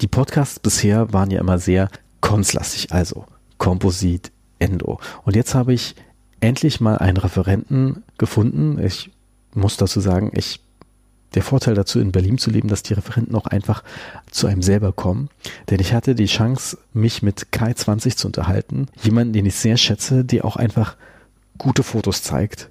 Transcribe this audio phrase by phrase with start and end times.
[0.00, 1.88] Die Podcasts bisher waren ja immer sehr
[2.20, 3.24] konstlastig, also
[3.58, 5.00] Komposit, Endo.
[5.24, 5.96] Und jetzt habe ich
[6.40, 8.78] endlich mal einen Referenten gefunden.
[8.78, 9.10] Ich
[9.54, 10.60] muss dazu sagen, ich
[11.34, 13.82] der Vorteil dazu, in Berlin zu leben, dass die Referenten auch einfach
[14.30, 15.28] zu einem selber kommen.
[15.68, 18.86] Denn ich hatte die Chance, mich mit Kai 20 zu unterhalten.
[19.02, 20.96] Jemanden, den ich sehr schätze, der auch einfach
[21.58, 22.70] gute Fotos zeigt.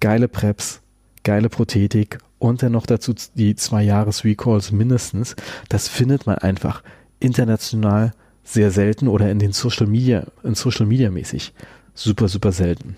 [0.00, 0.80] Geile Preps,
[1.28, 5.36] geile Prothetik und dann noch dazu die zwei Jahres Recalls mindestens.
[5.68, 6.82] Das findet man einfach
[7.20, 11.52] international sehr selten oder in den Social Media, in Social Media mäßig.
[11.92, 12.96] Super, super selten.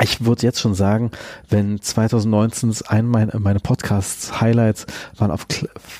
[0.00, 1.10] Ich würde jetzt schon sagen,
[1.48, 4.86] wenn 2019 ein meine, Podcasts Highlights
[5.16, 5.44] waren auf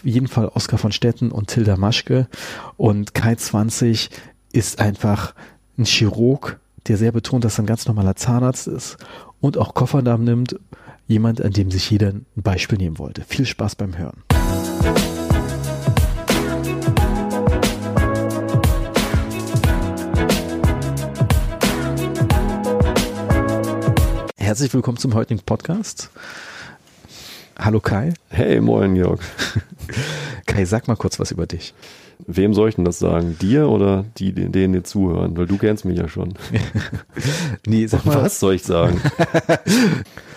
[0.04, 2.28] jeden Fall Oskar von Stetten und Tilda Maschke.
[2.76, 4.10] Und Kai 20
[4.52, 5.34] ist einfach
[5.76, 8.96] ein Chirurg, der sehr betont, dass er ein ganz normaler Zahnarzt ist
[9.40, 10.56] und auch Kofferdamm nimmt,
[11.12, 13.22] jemand, an dem sich jeder ein Beispiel nehmen wollte.
[13.22, 14.22] Viel Spaß beim Hören.
[24.36, 26.10] Herzlich willkommen zum heutigen Podcast.
[27.58, 28.12] Hallo Kai.
[28.28, 29.20] Hey, moin Jörg.
[30.46, 31.74] Kai, sag mal kurz was über dich.
[32.26, 33.36] Wem soll ich denn das sagen?
[33.40, 35.36] Dir oder die, denen dir zuhören?
[35.36, 36.34] Weil du kennst mich ja schon.
[37.66, 38.22] nee, sag mal.
[38.22, 39.00] Was soll ich sagen?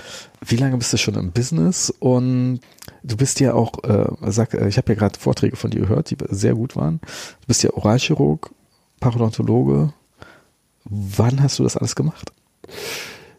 [0.45, 1.93] Wie lange bist du schon im Business?
[1.99, 2.59] Und
[3.03, 6.11] du bist ja auch, äh, sag, äh, ich habe ja gerade Vorträge von dir gehört,
[6.11, 6.99] die sehr gut waren.
[7.41, 8.51] Du bist ja Oralchirurg,
[8.99, 9.93] Parodontologe.
[10.85, 12.31] Wann hast du das alles gemacht?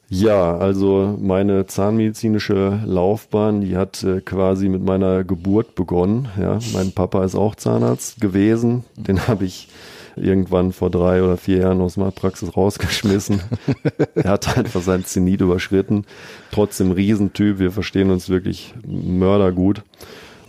[0.08, 6.28] Ja, also meine zahnmedizinische Laufbahn, die hat äh, quasi mit meiner Geburt begonnen.
[6.40, 8.84] Ja, mein Papa ist auch Zahnarzt gewesen.
[8.96, 9.68] Den habe ich
[10.16, 13.40] irgendwann vor drei oder vier Jahren aus meiner Praxis rausgeschmissen.
[14.14, 16.04] er hat einfach sein Zenit überschritten.
[16.50, 17.58] Trotzdem Riesentyp.
[17.58, 19.82] Wir verstehen uns wirklich mördergut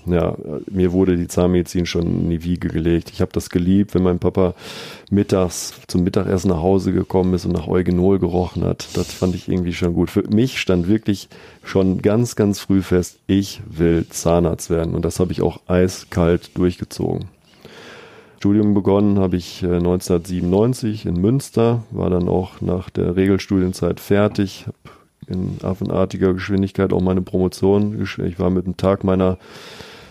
[0.07, 0.35] ja,
[0.69, 3.11] mir wurde die Zahnmedizin schon in die Wiege gelegt.
[3.11, 4.53] Ich habe das geliebt, wenn mein Papa
[5.09, 8.87] mittags zum Mittagessen nach Hause gekommen ist und nach Eugenol gerochen hat.
[8.93, 10.09] Das fand ich irgendwie schon gut.
[10.09, 11.27] Für mich stand wirklich
[11.63, 14.95] schon ganz, ganz früh fest, ich will Zahnarzt werden.
[14.95, 17.25] Und das habe ich auch eiskalt durchgezogen.
[18.37, 24.65] Studium begonnen habe ich 1997 äh, in Münster, war dann auch nach der Regelstudienzeit fertig,
[24.67, 24.77] habe
[25.27, 28.01] in affenartiger Geschwindigkeit auch meine Promotion.
[28.01, 29.37] Ich war mit dem Tag meiner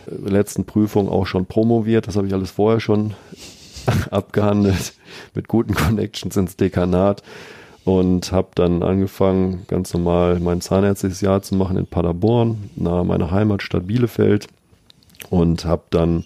[0.06, 2.06] letzten Prüfung auch schon promoviert.
[2.06, 3.14] Das habe ich alles vorher schon
[4.10, 4.94] abgehandelt
[5.34, 7.22] mit guten Connections ins Dekanat
[7.84, 13.30] und habe dann angefangen, ganz normal mein zahnärztliches Jahr zu machen in Paderborn, nahe meiner
[13.30, 14.48] Heimatstadt Bielefeld
[15.30, 16.24] und habe dann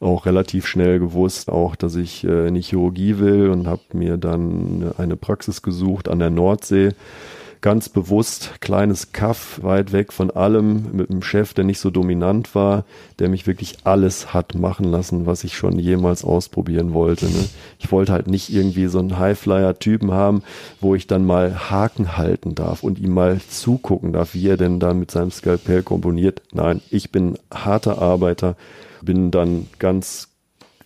[0.00, 4.16] auch relativ schnell gewusst, auch dass ich äh, in die Chirurgie will und habe mir
[4.16, 6.90] dann eine Praxis gesucht an der Nordsee
[7.60, 12.54] ganz bewusst kleines Kaff weit weg von allem mit einem Chef, der nicht so dominant
[12.54, 12.84] war,
[13.18, 17.26] der mich wirklich alles hat machen lassen, was ich schon jemals ausprobieren wollte.
[17.26, 17.48] Ne?
[17.78, 20.42] Ich wollte halt nicht irgendwie so einen Highflyer-Typen haben,
[20.80, 24.78] wo ich dann mal Haken halten darf und ihm mal zugucken darf, wie er denn
[24.78, 26.42] da mit seinem Skalpell komponiert.
[26.52, 28.56] Nein, ich bin harter Arbeiter,
[29.02, 30.28] bin dann ganz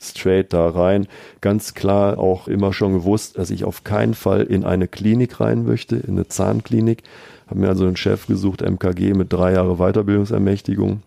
[0.01, 1.07] straight da rein.
[1.41, 5.65] Ganz klar auch immer schon gewusst, dass ich auf keinen Fall in eine Klinik rein
[5.65, 7.03] möchte, in eine Zahnklinik.
[7.47, 11.03] Habe mir also einen Chef gesucht, MKG mit drei Jahre Weiterbildungsermächtigung.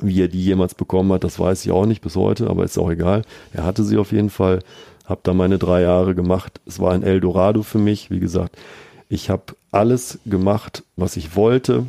[0.00, 2.78] Wie er die jemals bekommen hat, das weiß ich auch nicht bis heute, aber ist
[2.78, 3.22] auch egal.
[3.52, 4.60] Er hatte sie auf jeden Fall.
[5.04, 6.60] Habe da meine drei Jahre gemacht.
[6.66, 8.10] Es war ein Eldorado für mich.
[8.10, 8.56] Wie gesagt,
[9.08, 11.86] ich habe alles gemacht, was ich wollte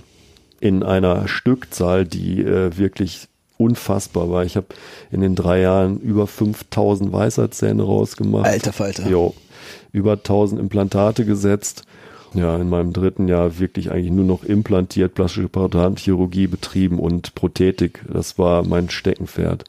[0.59, 3.27] in einer Stückzahl, die äh, wirklich
[3.61, 4.45] unfassbar war.
[4.45, 4.67] Ich habe
[5.11, 8.45] in den drei Jahren über 5000 Weisheitszähne rausgemacht.
[8.45, 9.07] Alter Falter.
[9.07, 9.33] Jo,
[9.91, 11.83] über 1000 Implantate gesetzt.
[12.33, 18.05] Ja, in meinem dritten Jahr wirklich eigentlich nur noch implantiert, plastische Parodonchirurgie betrieben und Prothetik.
[18.11, 19.65] Das war mein Steckenpferd.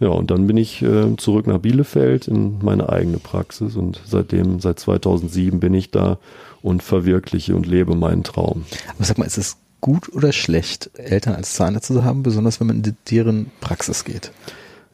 [0.00, 4.58] Ja, und dann bin ich äh, zurück nach Bielefeld in meine eigene Praxis und seitdem,
[4.58, 6.18] seit 2007 bin ich da
[6.62, 8.64] und verwirkliche und lebe meinen Traum.
[8.96, 12.68] Aber sag mal, ist es gut oder schlecht, Eltern als Zahnärzte zu haben, besonders wenn
[12.68, 14.32] man in deren Praxis geht?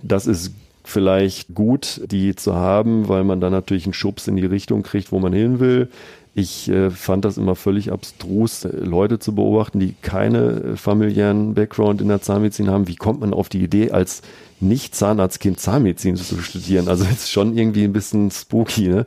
[0.03, 4.47] Das ist vielleicht gut, die zu haben, weil man dann natürlich einen Schubs in die
[4.47, 5.91] Richtung kriegt, wo man hin will.
[6.35, 12.09] Ich äh, fand das immer völlig abstrus, Leute zu beobachten, die keine familiären Background in
[12.09, 12.89] der Zahnmedizin haben.
[12.89, 14.23] Wie kommt man auf die Idee, als
[14.61, 16.89] Nicht-Zahnarztkind Zahnmedizin zu studieren?
[16.89, 19.05] Also ist schon irgendwie ein bisschen spooky, ne?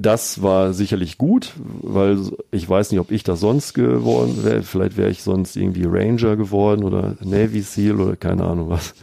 [0.00, 1.52] Das war sicherlich gut,
[1.82, 2.18] weil
[2.50, 4.62] ich weiß nicht, ob ich das sonst geworden wäre.
[4.62, 8.94] Vielleicht wäre ich sonst irgendwie Ranger geworden oder Navy SEAL oder keine Ahnung was.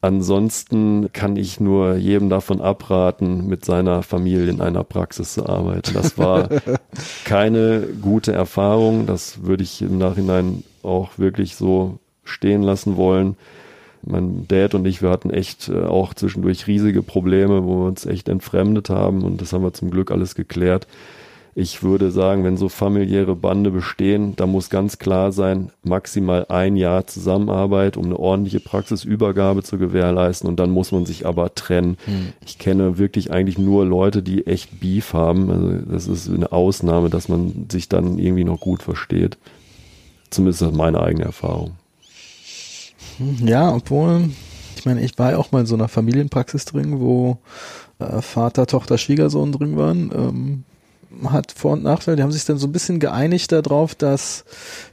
[0.00, 5.94] Ansonsten kann ich nur jedem davon abraten, mit seiner Familie in einer Praxis zu arbeiten.
[5.94, 6.48] Das war
[7.24, 9.06] keine gute Erfahrung.
[9.06, 13.36] Das würde ich im Nachhinein auch wirklich so stehen lassen wollen.
[14.02, 18.06] Mein Dad und ich, wir hatten echt äh, auch zwischendurch riesige Probleme, wo wir uns
[18.06, 20.86] echt entfremdet haben und das haben wir zum Glück alles geklärt.
[21.60, 26.76] Ich würde sagen, wenn so familiäre Bande bestehen, da muss ganz klar sein, maximal ein
[26.76, 31.96] Jahr Zusammenarbeit, um eine ordentliche Praxisübergabe zu gewährleisten und dann muss man sich aber trennen.
[32.04, 32.32] Hm.
[32.46, 35.50] Ich kenne wirklich eigentlich nur Leute, die echt Beef haben.
[35.50, 39.36] Also das ist eine Ausnahme, dass man sich dann irgendwie noch gut versteht.
[40.30, 41.72] Zumindest ist das meine eigene Erfahrung.
[43.44, 44.30] Ja, obwohl,
[44.76, 47.38] ich meine, ich war ja auch mal in so einer Familienpraxis drin, wo
[47.98, 50.10] äh, Vater, Tochter, Schwiegersohn drin waren.
[50.14, 50.64] Ähm,
[51.30, 52.16] hat Vor- und Nachteile.
[52.16, 54.44] Die haben sich dann so ein bisschen geeinigt darauf, dass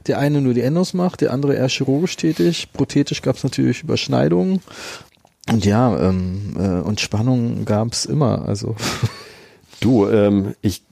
[0.06, 2.68] der eine nur die Endos macht, der andere eher chirurgisch tätig.
[2.72, 4.60] Prothetisch gab es natürlich Überschneidungen.
[5.48, 8.48] Und ja, ähm, äh, und Spannungen gab es immer.
[8.48, 8.74] Also
[9.80, 10.82] du, ähm, ich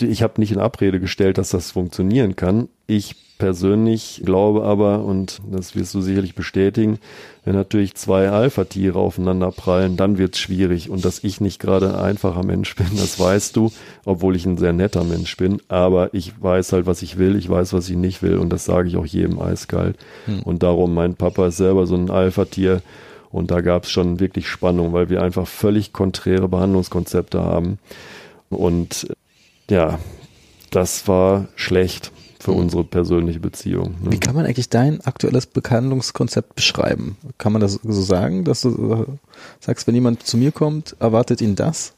[0.00, 2.68] ich habe nicht in Abrede gestellt, dass das funktionieren kann.
[2.86, 6.98] Ich persönlich glaube aber, und das wirst du sicherlich bestätigen,
[7.44, 10.90] wenn natürlich zwei Alpha-Tiere aufeinander prallen, dann wird's schwierig.
[10.90, 13.72] Und dass ich nicht gerade ein einfacher Mensch bin, das weißt du,
[14.04, 15.60] obwohl ich ein sehr netter Mensch bin.
[15.68, 18.36] Aber ich weiß halt, was ich will, ich weiß, was ich nicht will.
[18.36, 19.96] Und das sage ich auch jedem eiskalt.
[20.26, 20.42] Hm.
[20.42, 22.82] Und darum, mein Papa ist selber so ein Alpha-Tier.
[23.32, 27.78] Und da gab's schon wirklich Spannung, weil wir einfach völlig konträre Behandlungskonzepte haben.
[28.50, 29.08] Und
[29.70, 29.98] ja,
[30.70, 32.58] das war schlecht für mhm.
[32.58, 33.94] unsere persönliche Beziehung.
[34.02, 34.12] Ne?
[34.12, 37.16] Wie kann man eigentlich dein aktuelles Behandlungskonzept beschreiben?
[37.38, 39.06] Kann man das so sagen, dass du äh,
[39.60, 41.94] sagst, wenn jemand zu mir kommt, erwartet ihn das?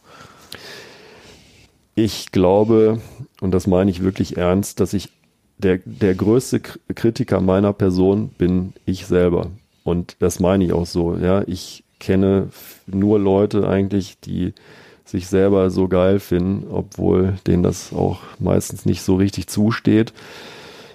[1.94, 3.00] Ich glaube,
[3.40, 5.10] und das meine ich wirklich ernst, dass ich
[5.58, 9.50] der, der größte Kritiker meiner Person bin ich selber.
[9.84, 11.16] Und das meine ich auch so.
[11.16, 12.48] Ja, ich kenne
[12.86, 14.54] nur Leute eigentlich, die
[15.04, 20.12] sich selber so geil finden, obwohl denen das auch meistens nicht so richtig zusteht.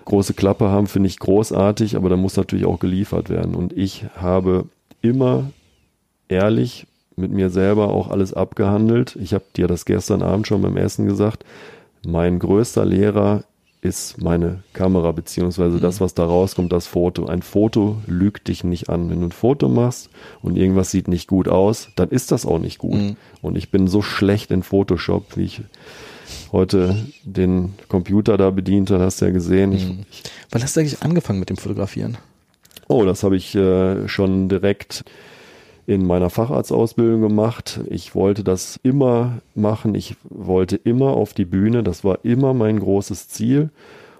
[0.05, 3.55] Große Klappe haben finde ich großartig, aber da muss natürlich auch geliefert werden.
[3.55, 4.65] Und ich habe
[5.01, 5.51] immer
[6.29, 6.87] ehrlich
[7.17, 9.17] mit mir selber auch alles abgehandelt.
[9.21, 11.43] Ich habe dir das gestern Abend schon beim Essen gesagt.
[12.05, 13.43] Mein größter Lehrer
[13.87, 16.05] ist meine Kamera, beziehungsweise das, mhm.
[16.05, 17.25] was da rauskommt, das Foto.
[17.25, 19.09] Ein Foto lügt dich nicht an.
[19.09, 20.09] Wenn du ein Foto machst
[20.41, 22.95] und irgendwas sieht nicht gut aus, dann ist das auch nicht gut.
[22.95, 23.15] Mhm.
[23.41, 25.61] Und ich bin so schlecht in Photoshop, wie ich
[26.51, 29.71] heute den Computer da bedient habe, hast du ja gesehen.
[29.71, 30.05] Ich, mhm.
[30.51, 32.17] Wann hast du eigentlich angefangen mit dem Fotografieren?
[32.87, 35.03] Oh, das habe ich äh, schon direkt
[35.87, 37.79] in meiner Facharztausbildung gemacht.
[37.89, 39.95] Ich wollte das immer machen.
[39.95, 41.81] Ich wollte immer auf die Bühne.
[41.81, 43.69] Das war immer mein großes Ziel.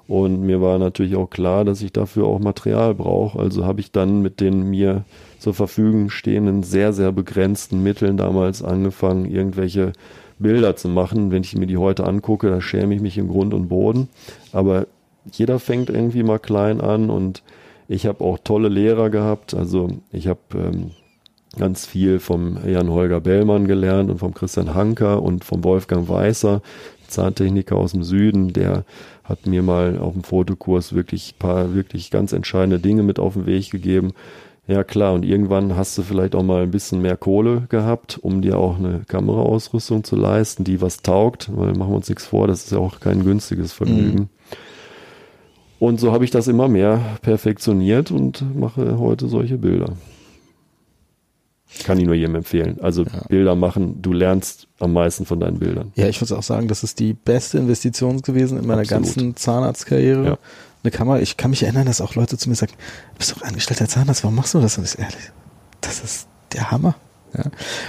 [0.08, 3.38] Und mir war natürlich auch klar, dass ich dafür auch Material brauche.
[3.38, 5.04] Also habe ich dann mit den mir
[5.40, 9.92] zur Verfügung stehenden sehr, sehr begrenzten Mitteln damals angefangen, irgendwelche
[10.40, 11.32] Bilder zu machen.
[11.32, 14.08] Wenn ich mir die heute angucke, da schäme ich mich im Grund und Boden.
[14.54, 14.88] Aber
[15.34, 17.44] jeder fängt irgendwie mal klein an und
[17.90, 19.54] ich habe auch tolle Lehrer gehabt.
[19.54, 20.92] Also ich habe ähm,
[21.58, 26.62] ganz viel vom Jan-Holger Bellmann gelernt und vom Christian Hanker und vom Wolfgang Weißer,
[27.08, 28.86] Zahntechniker aus dem Süden, der
[29.24, 33.46] hat mir mal auf dem Fotokurs wirklich paar wirklich ganz entscheidende Dinge mit auf den
[33.46, 34.14] Weg gegeben.
[34.68, 38.42] Ja klar, und irgendwann hast du vielleicht auch mal ein bisschen mehr Kohle gehabt, um
[38.42, 42.48] dir auch eine Kameraausrüstung zu leisten, die was taugt, weil machen wir uns nichts vor,
[42.48, 44.20] das ist ja auch kein günstiges Vergnügen.
[44.20, 44.30] Mhm.
[45.80, 49.94] Und so habe ich das immer mehr perfektioniert und mache heute solche Bilder.
[51.84, 52.80] Kann ich nur jedem empfehlen.
[52.82, 53.24] Also ja.
[53.28, 55.92] Bilder machen, du lernst am meisten von deinen Bildern.
[55.96, 59.04] Ja, ich würde auch sagen, das ist die beste Investition gewesen in meiner Absolut.
[59.04, 60.26] ganzen Zahnarztkarriere.
[60.26, 60.38] Ja.
[60.84, 62.74] Eine Kamera, ich kann mich erinnern, dass auch Leute zu mir sagen,
[63.14, 64.78] du bist doch angestellter Zahnarzt, warum machst du das?
[64.78, 65.32] Und ich ehrlich,
[65.82, 66.96] das ist der Hammer.
[67.38, 67.44] Ja.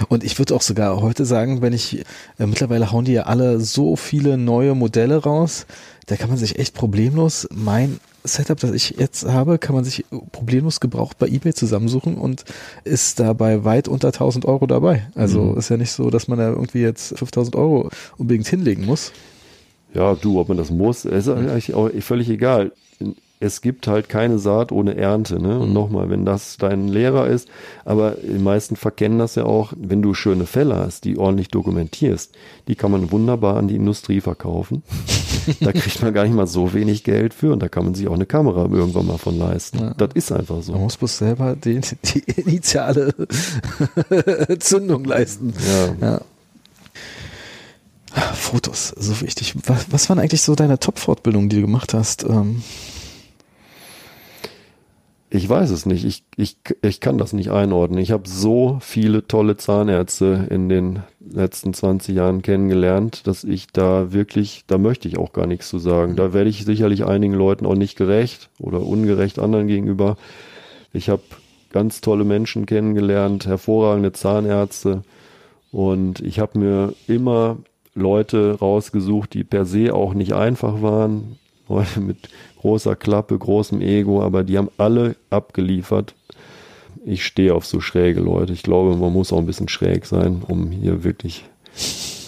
[0.09, 1.99] Und ich würde auch sogar heute sagen, wenn ich,
[2.37, 5.65] äh, mittlerweile hauen die ja alle so viele neue Modelle raus,
[6.09, 10.05] da kann man sich echt problemlos mein Setup, das ich jetzt habe, kann man sich
[10.31, 12.45] problemlos gebraucht bei eBay zusammensuchen und
[12.83, 15.07] ist dabei weit unter 1000 Euro dabei.
[15.13, 15.57] Also mhm.
[15.59, 19.11] ist ja nicht so, dass man da irgendwie jetzt 5000 Euro unbedingt hinlegen muss.
[19.93, 22.71] Ja, du, ob man das muss, ist eigentlich auch völlig egal
[23.41, 25.41] es gibt halt keine Saat ohne Ernte.
[25.41, 25.59] Ne?
[25.59, 27.47] Und nochmal, wenn das dein Lehrer ist,
[27.85, 32.33] aber die meisten verkennen das ja auch, wenn du schöne Fälle hast, die ordentlich dokumentierst,
[32.67, 34.83] die kann man wunderbar an die Industrie verkaufen.
[35.61, 38.09] da kriegt man gar nicht mal so wenig Geld für und da kann man sich
[38.09, 39.79] auch eine Kamera irgendwann mal von leisten.
[39.79, 39.93] Ja.
[39.93, 40.73] Das ist einfach so.
[40.73, 43.13] Man muss bloß selber die, die initiale
[44.59, 45.53] Zündung leisten.
[46.01, 46.07] Ja.
[46.07, 46.21] ja.
[48.33, 49.55] Fotos, so wichtig.
[49.65, 52.23] Was, was waren eigentlich so deine Top-Fortbildungen, die du gemacht hast?
[52.23, 52.63] Ähm
[55.31, 56.05] ich weiß es nicht.
[56.05, 57.99] Ich, ich, ich kann das nicht einordnen.
[57.99, 64.11] Ich habe so viele tolle Zahnärzte in den letzten 20 Jahren kennengelernt, dass ich da
[64.11, 66.15] wirklich, da möchte ich auch gar nichts zu sagen.
[66.15, 70.17] Da werde ich sicherlich einigen Leuten auch nicht gerecht oder ungerecht anderen gegenüber.
[70.93, 71.21] Ich habe
[71.71, 75.03] ganz tolle Menschen kennengelernt, hervorragende Zahnärzte.
[75.71, 77.57] Und ich habe mir immer
[77.93, 81.37] Leute rausgesucht, die per se auch nicht einfach waren.
[81.69, 82.29] Leute mit
[82.61, 86.15] großer Klappe, großem Ego, aber die haben alle abgeliefert.
[87.05, 88.53] Ich stehe auf so schräge Leute.
[88.53, 91.45] Ich glaube, man muss auch ein bisschen schräg sein, um hier wirklich.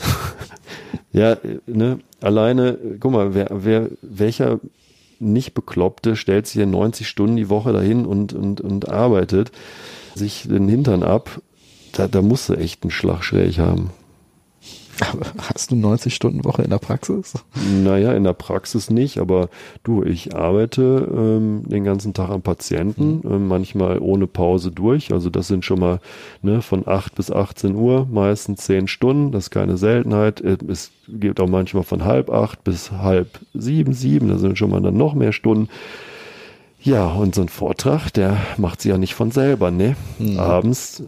[1.12, 4.60] ja, ne, alleine, guck mal, wer, wer, welcher
[5.20, 9.52] nicht Bekloppte stellt sich in 90 Stunden die Woche dahin und, und, und arbeitet
[10.16, 11.42] sich den Hintern ab.
[11.92, 13.92] Da, da musst du echt einen Schlag schräg haben.
[15.02, 17.34] Aber hast du 90 Stunden Woche in der Praxis?
[17.84, 19.50] Naja, in der Praxis nicht, aber
[19.84, 23.32] du, ich arbeite ähm, den ganzen Tag am Patienten, mhm.
[23.32, 25.12] äh, manchmal ohne Pause durch.
[25.12, 26.00] Also das sind schon mal
[26.42, 30.42] ne, von 8 bis 18 Uhr, meistens 10 Stunden, das ist keine Seltenheit.
[30.42, 34.70] Äh, es gibt auch manchmal von halb acht bis halb sieben, sieben, da sind schon
[34.70, 35.68] mal dann noch mehr Stunden.
[36.84, 39.96] Ja, und so ein Vortrag, der macht sie ja nicht von selber, ne?
[40.18, 40.40] Mhm.
[40.40, 41.04] Abends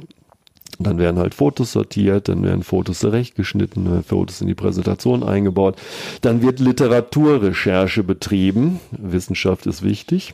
[0.79, 5.75] dann werden halt Fotos sortiert, dann werden Fotos zurechtgeschnitten, Fotos in die Präsentation eingebaut.
[6.21, 8.79] Dann wird Literaturrecherche betrieben.
[8.91, 10.33] Wissenschaft ist wichtig.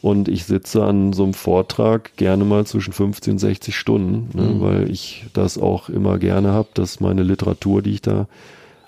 [0.00, 4.54] Und ich sitze an so einem Vortrag gerne mal zwischen 50 und 60 Stunden, ne,
[4.54, 4.60] mhm.
[4.60, 8.26] weil ich das auch immer gerne habe, dass meine Literatur, die ich da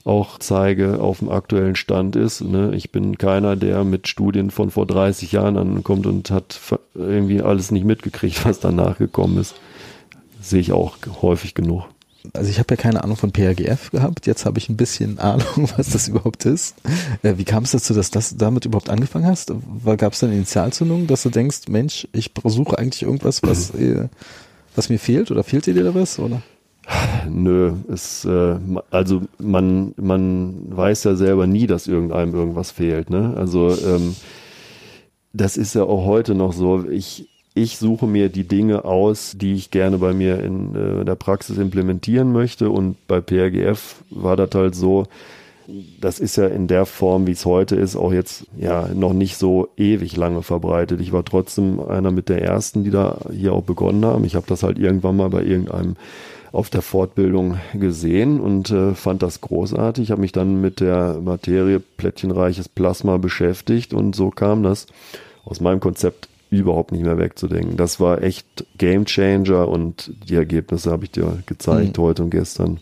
[0.05, 2.43] auch zeige, auf dem aktuellen Stand ist.
[2.43, 2.73] Ne?
[2.75, 6.61] Ich bin keiner, der mit Studien von vor 30 Jahren ankommt und hat
[6.95, 9.55] irgendwie alles nicht mitgekriegt, was danach gekommen ist
[10.49, 11.85] sehe ich auch häufig genug.
[12.33, 15.69] Also ich habe ja keine Ahnung von PRGF gehabt, jetzt habe ich ein bisschen Ahnung,
[15.77, 16.77] was das überhaupt ist.
[17.23, 19.53] Äh, wie kam es dazu, dass du damit überhaupt angefangen hast?
[19.99, 24.09] Gab es da eine Initialzündung, dass du denkst, Mensch, ich suche eigentlich irgendwas, was, äh,
[24.75, 26.19] was mir fehlt oder fehlt dir da was?
[26.19, 26.43] Oder?
[27.29, 28.57] Nö, es, äh,
[28.91, 33.11] also man, man weiß ja selber nie, dass irgendeinem irgendwas fehlt.
[33.11, 33.35] Ne?
[33.37, 34.17] Also ähm,
[35.33, 36.89] das ist ja auch heute noch so.
[36.89, 41.15] Ich, ich suche mir die Dinge aus, die ich gerne bei mir in äh, der
[41.15, 42.69] Praxis implementieren möchte.
[42.69, 45.05] Und bei PRGF war das halt so,
[46.01, 49.37] das ist ja in der Form, wie es heute ist, auch jetzt ja noch nicht
[49.37, 51.01] so ewig lange verbreitet.
[51.01, 54.25] Ich war trotzdem einer mit der ersten, die da hier auch begonnen haben.
[54.25, 55.95] Ich habe das halt irgendwann mal bei irgendeinem
[56.51, 60.05] auf der Fortbildung gesehen und äh, fand das großartig.
[60.05, 64.87] Ich habe mich dann mit der Materie plättchenreiches Plasma beschäftigt und so kam das
[65.45, 67.77] aus meinem Konzept überhaupt nicht mehr wegzudenken.
[67.77, 72.03] Das war echt Game Changer und die Ergebnisse habe ich dir gezeigt mhm.
[72.03, 72.81] heute und gestern.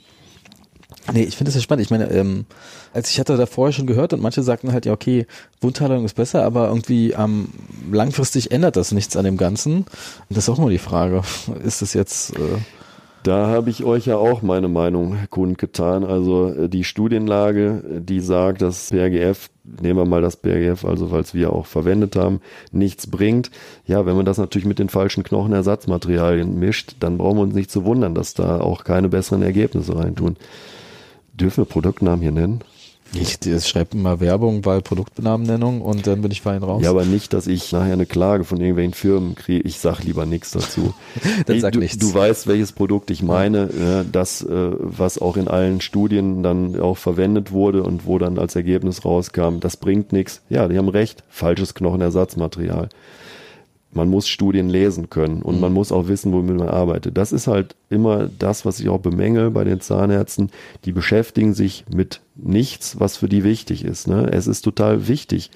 [1.12, 1.84] Nee, ich finde das ja spannend.
[1.84, 2.46] Ich meine, ähm,
[2.92, 5.26] als ich hatte da vorher schon gehört und manche sagten halt, ja, okay,
[5.60, 7.48] Wundheilung ist besser, aber irgendwie ähm,
[7.90, 9.78] langfristig ändert das nichts an dem Ganzen.
[9.78, 9.86] Und
[10.28, 11.22] das ist auch mal die Frage.
[11.64, 12.36] Ist das jetzt.
[12.36, 12.58] Äh
[13.22, 16.04] da habe ich euch ja auch meine Meinung kundgetan.
[16.04, 21.34] Also äh, die Studienlage, die sagt, dass BRGF, nehmen wir mal das BRGF, also falls
[21.34, 22.40] wir auch verwendet haben,
[22.72, 23.50] nichts bringt.
[23.86, 27.70] Ja, wenn man das natürlich mit den falschen Knochenersatzmaterialien mischt, dann brauchen wir uns nicht
[27.70, 30.36] zu wundern, dass da auch keine besseren Ergebnisse reintun.
[31.34, 32.62] Dürfen wir Produktnamen hier nennen?
[33.14, 36.82] Ich, ich schreibe immer Werbung bei Produktnamennennung und dann bin ich fein raus.
[36.82, 39.66] Ja, aber nicht, dass ich nachher eine Klage von irgendwelchen Firmen kriege.
[39.66, 40.94] Ich sag lieber nichts dazu.
[41.46, 41.98] dann sag du, nichts.
[41.98, 46.96] Du weißt, welches Produkt ich meine, das, äh, was auch in allen Studien dann auch
[46.96, 50.40] verwendet wurde und wo dann als Ergebnis rauskam, das bringt nichts.
[50.48, 51.22] Ja, die haben recht.
[51.28, 52.88] Falsches Knochenersatzmaterial
[53.92, 55.60] man muss Studien lesen können und mhm.
[55.60, 57.16] man muss auch wissen, womit man arbeitet.
[57.16, 60.50] Das ist halt immer das, was ich auch bemängel bei den Zahnärzten.
[60.84, 64.08] Die beschäftigen sich mit nichts, was für die wichtig ist.
[64.08, 64.30] Ne?
[64.32, 65.50] Es ist total wichtig,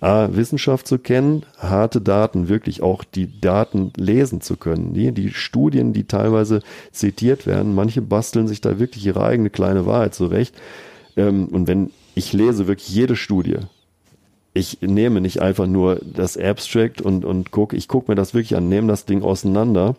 [0.00, 4.94] A, Wissenschaft zu kennen, harte Daten, wirklich auch die Daten lesen zu können.
[4.94, 9.84] Die, die Studien, die teilweise zitiert werden, manche basteln sich da wirklich ihre eigene kleine
[9.84, 10.54] Wahrheit zurecht.
[11.16, 13.58] Ähm, und wenn ich lese wirklich jede Studie,
[14.52, 18.56] ich nehme nicht einfach nur das Abstract und, und gucke, ich gucke mir das wirklich
[18.56, 19.96] an, nehme das Ding auseinander.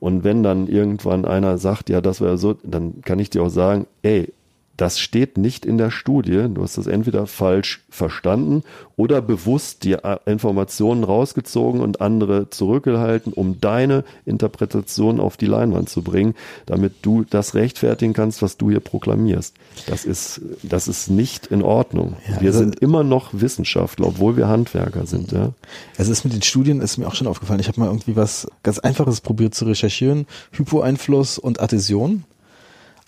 [0.00, 3.50] Und wenn dann irgendwann einer sagt, ja, das wäre so, dann kann ich dir auch
[3.50, 4.32] sagen, ey,
[4.76, 6.46] das steht nicht in der Studie.
[6.52, 8.62] Du hast das entweder falsch verstanden
[8.96, 16.02] oder bewusst die Informationen rausgezogen und andere zurückgehalten, um deine Interpretation auf die Leinwand zu
[16.02, 16.34] bringen,
[16.66, 19.54] damit du das rechtfertigen kannst, was du hier proklamierst.
[19.86, 22.16] Das ist, das ist nicht in Ordnung.
[22.28, 25.32] Ja, wir also, sind immer noch Wissenschaftler, obwohl wir Handwerker sind.
[25.32, 25.52] Ja.
[25.98, 27.60] Also es ist mit den Studien ist mir auch schon aufgefallen.
[27.60, 30.26] Ich habe mal irgendwie was ganz Einfaches probiert zu recherchieren.
[30.52, 32.24] Hypoeinfluss und Adhäsion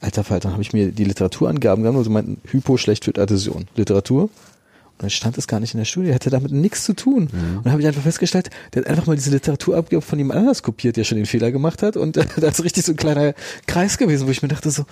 [0.00, 3.66] alter Falter, dann habe ich mir die Literaturangaben genommen, also meinten, Hypo schlecht für Adhäsion.
[3.76, 4.24] Literatur.
[4.24, 7.28] Und dann stand es gar nicht in der Studie, hätte damit nichts zu tun.
[7.30, 7.58] Mhm.
[7.58, 10.62] Und dann habe ich einfach festgestellt, der hat einfach mal diese Literaturabgabe von jemand anders
[10.62, 11.96] kopiert, der schon den Fehler gemacht hat.
[11.96, 13.34] Und da ist richtig so ein kleiner
[13.66, 14.86] Kreis gewesen, wo ich mir dachte so,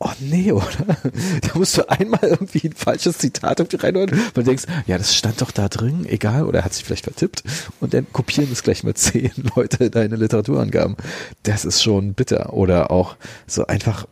[0.00, 0.66] Oh nee, oder?
[1.40, 4.96] Da musst du einmal irgendwie ein falsches Zitat auf die reinholen, weil du denkst, ja,
[4.96, 7.42] das stand doch da drin, egal, oder er hat sich vielleicht vertippt
[7.80, 10.96] und dann kopieren es gleich mal zehn Leute deine Literaturangaben.
[11.42, 12.52] Das ist schon bitter.
[12.52, 13.16] Oder auch
[13.48, 14.06] so einfach,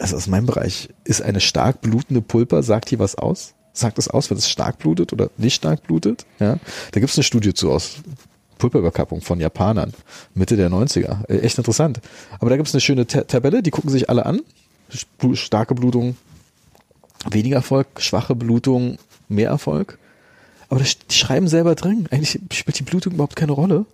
[0.00, 3.54] also aus meinem Bereich, ist eine stark blutende Pulper, sagt die was aus?
[3.72, 6.26] Sagt es aus, wenn es stark blutet oder nicht stark blutet?
[6.38, 6.58] Ja,
[6.90, 7.96] da gibt es eine Studie zu aus
[8.58, 9.94] Pulperüberkappung von Japanern,
[10.34, 11.28] Mitte der 90er.
[11.28, 12.00] Äh, echt interessant.
[12.38, 14.40] Aber da gibt es eine schöne Ta Tabelle, die gucken sich alle an
[15.34, 16.16] starke Blutung,
[17.30, 19.98] weniger Erfolg, schwache Blutung, mehr Erfolg.
[20.68, 22.08] Aber die schreiben selber drin.
[22.10, 23.84] Eigentlich spielt die Blutung überhaupt keine Rolle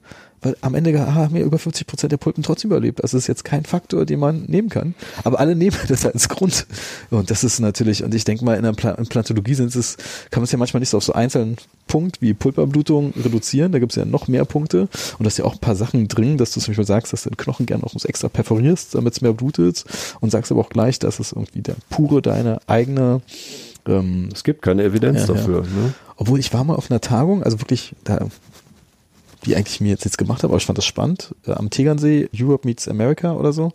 [0.43, 3.03] weil am Ende haben ja über 50 Prozent der Pulpen trotzdem überlebt.
[3.03, 4.95] Also das ist jetzt kein Faktor, den man nehmen kann.
[5.25, 6.67] Aber alle nehmen das als Grund.
[7.11, 9.97] Und das ist natürlich, und ich denke mal, in der Pla Implantologie sind es,
[10.31, 13.73] kann man es ja manchmal nicht so auf so einzelnen Punkt wie Pulperblutung reduzieren.
[13.73, 14.83] Da gibt es ja noch mehr Punkte.
[14.83, 17.23] Und da ist ja auch ein paar Sachen drin, dass du zum Beispiel sagst, dass
[17.23, 19.85] du den Knochen gerne noch extra perforierst, damit es mehr blutet.
[20.21, 23.23] Und sagst aber auch gleich, dass es irgendwie der pure deine eigene
[23.89, 25.65] ähm, es gibt keine Evidenz ja, dafür.
[25.65, 25.83] Ja.
[25.83, 25.95] Ne?
[26.17, 28.27] Obwohl ich war mal auf einer Tagung, also wirklich, da
[29.45, 31.35] die eigentlich mir jetzt, jetzt gemacht habe, aber ich fand das spannend.
[31.47, 33.73] Äh, am Tegernsee, Europe meets America oder so.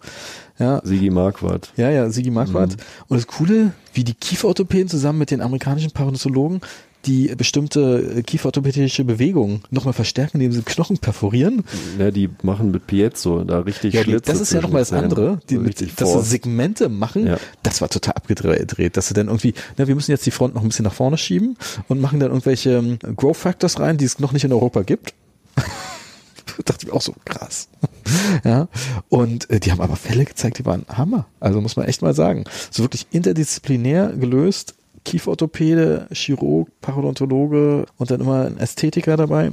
[0.59, 0.81] Ja.
[0.83, 1.71] Sigi Marquardt.
[1.77, 2.77] Ja, ja, Sigi Marquardt.
[2.77, 2.83] Mhm.
[3.07, 6.61] Und das Coole, wie die Kieferorthopäden zusammen mit den amerikanischen Parodontiologen
[7.05, 11.63] die bestimmte äh, kieferorthopädische Bewegungen nochmal verstärken, indem sie Knochen perforieren.
[11.99, 14.31] Ja, die machen mit Piezo da richtig ja, Schlitze.
[14.31, 17.27] Das ist ja nochmal das andere, die, mit, dass sie Segmente machen.
[17.27, 17.37] Ja.
[17.61, 20.61] Das war total abgedreht, dass sie dann irgendwie, na, wir müssen jetzt die Front noch
[20.61, 24.19] ein bisschen nach vorne schieben und machen dann irgendwelche ähm, Growth Factors rein, die es
[24.19, 25.13] noch nicht in Europa gibt.
[26.65, 27.69] dachte ich auch so krass.
[28.43, 28.67] ja.
[29.09, 31.25] Und äh, die haben aber Fälle gezeigt, die waren Hammer.
[31.39, 32.45] Also muss man echt mal sagen.
[32.71, 34.75] So wirklich interdisziplinär gelöst.
[35.05, 39.51] Kieferorthopäde, Chirurg, Parodontologe und dann immer ein Ästhetiker dabei.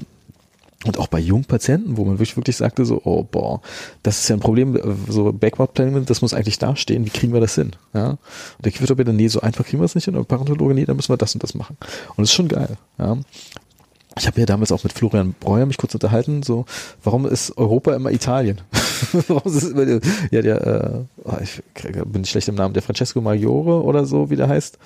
[0.86, 3.60] Und auch bei jungen Patienten, wo man wirklich, wirklich sagte so, oh boah,
[4.02, 7.34] das ist ja ein Problem, äh, so Backward Planning, das muss eigentlich dastehen, wie kriegen
[7.34, 7.72] wir das hin?
[7.92, 8.10] Ja?
[8.10, 8.18] Und
[8.64, 11.12] der Kieferorthopäde, nee, so einfach kriegen wir es nicht, und der Parodontologe, nee, dann müssen
[11.12, 11.76] wir das und das machen.
[12.10, 12.78] Und das ist schon geil.
[12.98, 13.18] Ja?
[14.20, 16.66] Ich habe ja damals auch mit Florian Breuer mich kurz unterhalten, so,
[17.02, 18.60] warum ist Europa immer Italien?
[19.28, 20.00] warum ist es immer,
[20.30, 20.90] ja, der, äh,
[21.24, 21.62] oh, ich
[22.04, 24.78] bin schlecht im Namen, der Francesco Maggiore oder so, wie der heißt,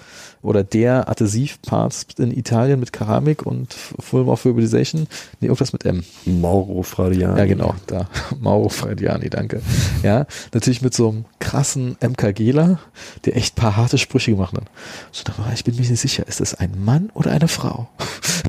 [0.44, 5.09] oder der Adhesivpart in Italien mit Keramik und Full Morphobization.
[5.40, 6.05] Nee, irgendwas mit M.
[6.27, 7.38] Mauro Fradiani.
[7.38, 8.09] Ja, genau, da.
[8.40, 9.62] Mauro Fradiani, danke.
[10.03, 12.79] Ja, natürlich mit so einem krassen MKGler,
[13.25, 14.64] der echt paar harte Sprüche gemacht hat.
[15.12, 17.88] So, da war ich bin mir nicht sicher, ist das ein Mann oder eine Frau?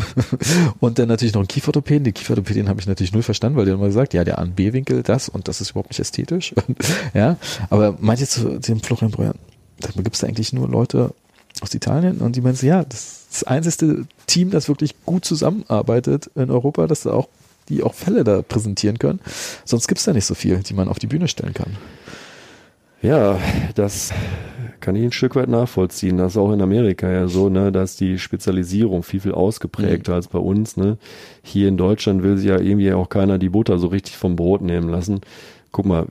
[0.80, 2.04] und dann natürlich noch ein Kieferorthopäden.
[2.04, 4.44] Die Kieferorthopädin habe ich natürlich null verstanden, weil die haben immer gesagt, ja, der A-
[4.44, 6.54] und B-Winkel, das und das ist überhaupt nicht ästhetisch.
[7.14, 7.38] ja,
[7.70, 9.34] aber meint ihr zu dem Florian Breuer,
[9.96, 11.14] gibt es da eigentlich nur Leute
[11.62, 16.30] aus Italien und die meinen, ja, das ist das einzige Team, das wirklich gut zusammenarbeitet
[16.36, 17.30] in Europa, dass da auch
[17.70, 19.20] die auch Fälle da präsentieren können.
[19.64, 21.78] Sonst gibt es da nicht so viel, die man auf die Bühne stellen kann.
[23.02, 23.40] Ja,
[23.76, 24.12] das
[24.86, 26.18] kann ich ein Stück weit nachvollziehen.
[26.18, 30.16] Das ist auch in Amerika ja so, ne, dass die Spezialisierung viel, viel ausgeprägter mhm.
[30.16, 30.78] als bei uns.
[30.78, 31.00] Ne.
[31.42, 34.62] Hier in Deutschland will sich ja irgendwie auch keiner die Butter so richtig vom Brot
[34.62, 35.22] nehmen lassen.
[35.72, 36.06] Guck mal,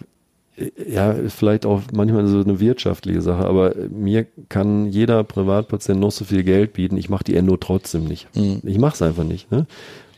[0.89, 6.11] ja, ist vielleicht auch manchmal so eine wirtschaftliche Sache, aber mir kann jeder Privatpatient noch
[6.11, 8.27] so viel Geld bieten, ich mache die Endo trotzdem nicht.
[8.35, 8.61] Mhm.
[8.65, 9.53] Ich mache es einfach nicht.
[9.53, 9.67] Ne?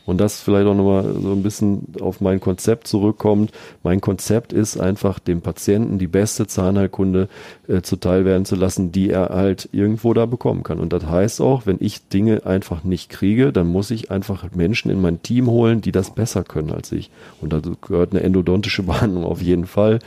[0.07, 3.51] Und das vielleicht auch nochmal so ein bisschen auf mein Konzept zurückkommt.
[3.83, 7.27] Mein Konzept ist einfach, dem Patienten die beste Zahnheilkunde
[7.67, 10.79] äh, zuteil werden zu lassen, die er halt irgendwo da bekommen kann.
[10.79, 14.89] Und das heißt auch, wenn ich Dinge einfach nicht kriege, dann muss ich einfach Menschen
[14.89, 17.11] in mein Team holen, die das besser können als ich.
[17.41, 19.99] Und dazu gehört eine endodontische Behandlung auf jeden Fall.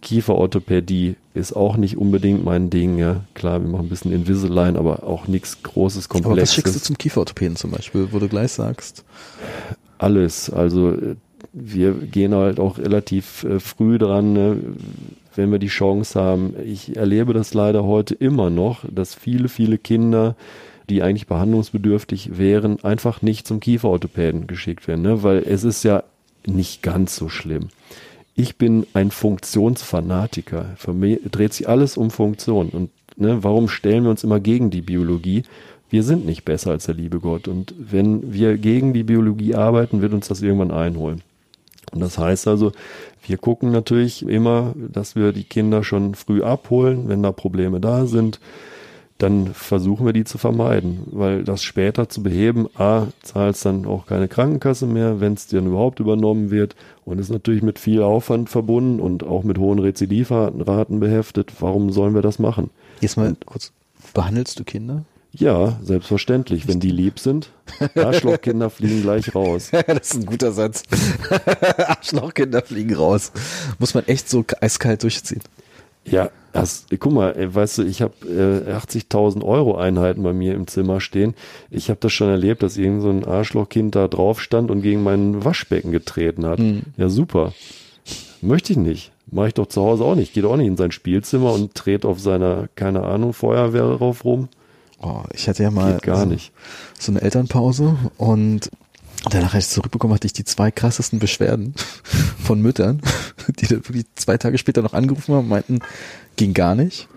[0.00, 2.98] Kieferorthopädie ist auch nicht unbedingt mein Ding.
[2.98, 3.22] Ja.
[3.34, 6.32] Klar, wir machen ein bisschen Invisalign, aber auch nichts Großes, Komplexes.
[6.32, 9.04] Aber was schickst du zum Kieferorthopäden zum Beispiel, wo du gleich sagst?
[9.98, 10.50] Alles.
[10.50, 10.96] Also
[11.52, 14.56] wir gehen halt auch relativ äh, früh dran, ne,
[15.34, 16.54] wenn wir die Chance haben.
[16.64, 20.36] Ich erlebe das leider heute immer noch, dass viele, viele Kinder
[20.90, 25.22] die eigentlich behandlungsbedürftig wären, einfach nicht zum Kieferorthopäden geschickt werden, ne?
[25.22, 26.02] weil es ist ja
[26.46, 27.68] nicht ganz so schlimm
[28.38, 30.66] ich bin ein Funktionsfanatiker.
[30.76, 32.68] Für mich dreht sich alles um Funktion.
[32.68, 35.42] Und ne, warum stellen wir uns immer gegen die Biologie?
[35.90, 37.48] Wir sind nicht besser als der liebe Gott.
[37.48, 41.22] Und wenn wir gegen die Biologie arbeiten, wird uns das irgendwann einholen.
[41.90, 42.70] Und das heißt also,
[43.26, 48.06] wir gucken natürlich immer, dass wir die Kinder schon früh abholen, wenn da Probleme da
[48.06, 48.38] sind
[49.18, 54.06] dann versuchen wir die zu vermeiden, weil das später zu beheben, a, zahlst dann auch
[54.06, 58.48] keine Krankenkasse mehr, wenn es dir überhaupt übernommen wird und ist natürlich mit viel Aufwand
[58.48, 61.52] verbunden und auch mit hohen Rezidivraten beheftet.
[61.58, 62.70] Warum sollen wir das machen?
[63.00, 63.72] Jetzt mal kurz,
[64.14, 65.04] behandelst du Kinder?
[65.32, 67.50] Ja, selbstverständlich, wenn die lieb sind.
[67.94, 69.70] Arschlochkinder fliegen gleich raus.
[69.86, 70.84] das ist ein guter Satz.
[71.78, 73.32] Arschlochkinder fliegen raus.
[73.78, 75.42] Muss man echt so eiskalt durchziehen.
[76.04, 80.66] Ja, das, guck mal, weißt du, ich habe äh, 80.000 Euro Einheiten bei mir im
[80.66, 81.34] Zimmer stehen.
[81.70, 85.02] Ich habe das schon erlebt, dass irgend so ein Arschlochkind da drauf stand und gegen
[85.02, 86.58] mein Waschbecken getreten hat.
[86.58, 86.82] Mhm.
[86.96, 87.52] Ja, super.
[88.40, 89.12] Möchte ich nicht.
[89.30, 90.32] Mache ich doch zu Hause auch nicht.
[90.32, 94.48] Geht auch nicht in sein Spielzimmer und dreht auf seiner, keine Ahnung, Feuerwehr drauf rum.
[95.02, 96.52] Oh, ich hatte ja mal Geht gar so, nicht.
[96.98, 98.70] so eine Elternpause und
[99.30, 101.74] danach, als ich zurückbekommen hatte, ich die zwei krassesten Beschwerden
[102.42, 103.00] von Müttern,
[103.60, 105.78] die da wirklich zwei Tage später noch angerufen haben und meinten,
[106.36, 107.08] ging gar nicht.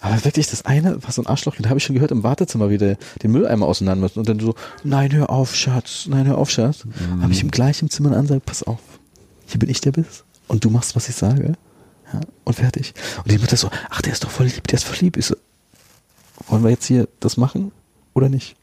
[0.00, 2.68] Aber wirklich, das eine war so ein Arschloch, da habe ich schon gehört im Wartezimmer,
[2.68, 4.18] wie der den Mülleimer auseinander müssen.
[4.18, 6.84] Und dann so, nein, hör auf, Schatz, nein, hör auf, Schatz.
[6.84, 7.22] Mhm.
[7.22, 8.80] Habe ich im gleichen Zimmer eine Ansage, pass auf,
[9.46, 10.24] hier bin ich, der bist.
[10.46, 11.54] Und du machst, was ich sage.
[12.12, 12.92] Ja, und fertig.
[13.22, 15.16] Und die Mutter so, ach, der ist doch voll lieb, der ist voll lieb.
[15.16, 15.36] Ich so,
[16.48, 17.72] wollen wir jetzt hier das machen
[18.12, 18.56] oder nicht?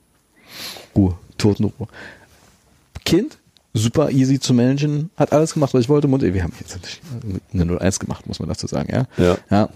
[0.95, 1.87] Ruhe, Totenruhe.
[3.11, 3.37] Kind,
[3.73, 6.07] super easy zu managen, hat alles gemacht, was ich wollte.
[6.07, 6.79] Und wir haben jetzt
[7.53, 9.05] eine 01 gemacht, muss man dazu sagen, ja.
[9.17, 9.37] Ja.
[9.49, 9.69] ja.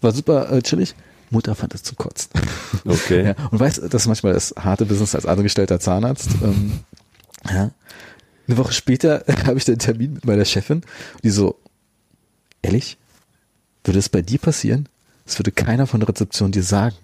[0.00, 0.94] War super äh, chillig.
[1.30, 2.30] Mutter fand es zum Kotzen.
[2.84, 3.24] Okay.
[3.24, 3.34] ja.
[3.50, 6.30] Und weißt, das ist manchmal das harte Business als angestellter Zahnarzt.
[6.42, 6.80] Ähm,
[7.48, 7.70] ja.
[8.46, 10.82] Eine Woche später habe ich den Termin mit meiner Chefin,
[11.24, 11.58] die so,
[12.62, 12.96] ehrlich,
[13.84, 14.88] würde es bei dir passieren?
[15.24, 16.96] Das würde keiner von der Rezeption dir sagen.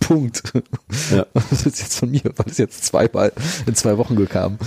[0.00, 0.42] Punkt.
[1.10, 1.26] Ja.
[1.50, 3.32] Das ist jetzt von mir, weil es jetzt zweimal
[3.66, 4.58] in zwei Wochen gekam.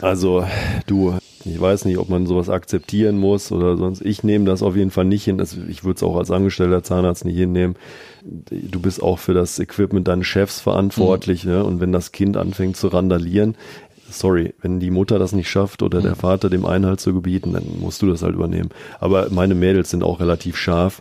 [0.00, 0.46] Also,
[0.86, 4.02] du, ich weiß nicht, ob man sowas akzeptieren muss oder sonst.
[4.02, 5.38] Ich nehme das auf jeden Fall nicht hin.
[5.38, 7.76] Das, ich würde es auch als angestellter Zahnarzt nicht hinnehmen.
[8.22, 11.44] Du bist auch für das Equipment deines Chefs verantwortlich.
[11.44, 11.50] Mhm.
[11.50, 11.64] Ne?
[11.64, 13.56] Und wenn das Kind anfängt zu randalieren,
[14.10, 16.16] sorry, wenn die Mutter das nicht schafft oder der mhm.
[16.16, 18.70] Vater dem Einhalt zu gebieten, dann musst du das halt übernehmen.
[18.98, 21.00] Aber meine Mädels sind auch relativ scharf.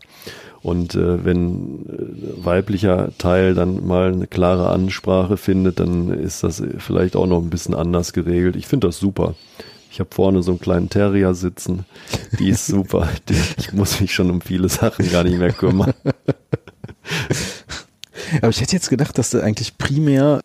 [0.61, 6.61] Und äh, wenn äh, weiblicher Teil dann mal eine klare Ansprache findet, dann ist das
[6.79, 8.55] vielleicht auch noch ein bisschen anders geregelt.
[8.55, 9.35] Ich finde das super.
[9.91, 11.85] Ich habe vorne so einen kleinen Terrier sitzen.
[12.37, 13.09] Die ist super.
[13.57, 15.93] ich muss mich schon um viele Sachen gar nicht mehr kümmern.
[18.41, 20.41] Aber ich hätte jetzt gedacht, dass du eigentlich primär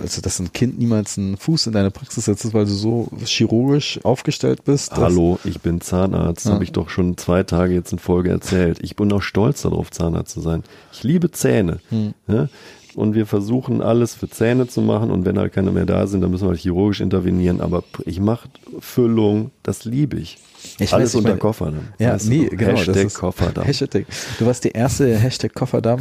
[0.00, 4.00] also dass ein Kind niemals einen Fuß in deine Praxis setzt, weil du so chirurgisch
[4.04, 4.92] aufgestellt bist.
[4.92, 6.52] Hallo, ich bin Zahnarzt, ja.
[6.52, 8.78] habe ich doch schon zwei Tage jetzt in Folge erzählt.
[8.82, 10.62] Ich bin auch stolz darauf, Zahnarzt zu sein.
[10.92, 11.80] Ich liebe Zähne.
[11.90, 12.14] Hm.
[12.28, 12.48] Ja?
[12.94, 16.22] Und wir versuchen alles für Zähne zu machen und wenn halt keine mehr da sind,
[16.22, 17.60] dann müssen wir halt chirurgisch intervenieren.
[17.60, 18.48] Aber ich mache
[18.80, 20.38] Füllung, das liebe ich.
[20.78, 21.88] Ich Alles weiß, unter meine, Kofferdamm.
[21.98, 22.72] Ja, weißt nee, genau.
[22.72, 23.64] Hashtag das ist, Kofferdamm.
[23.64, 24.06] Hashtag.
[24.38, 26.00] Du warst der erste Hashtag Kofferdamm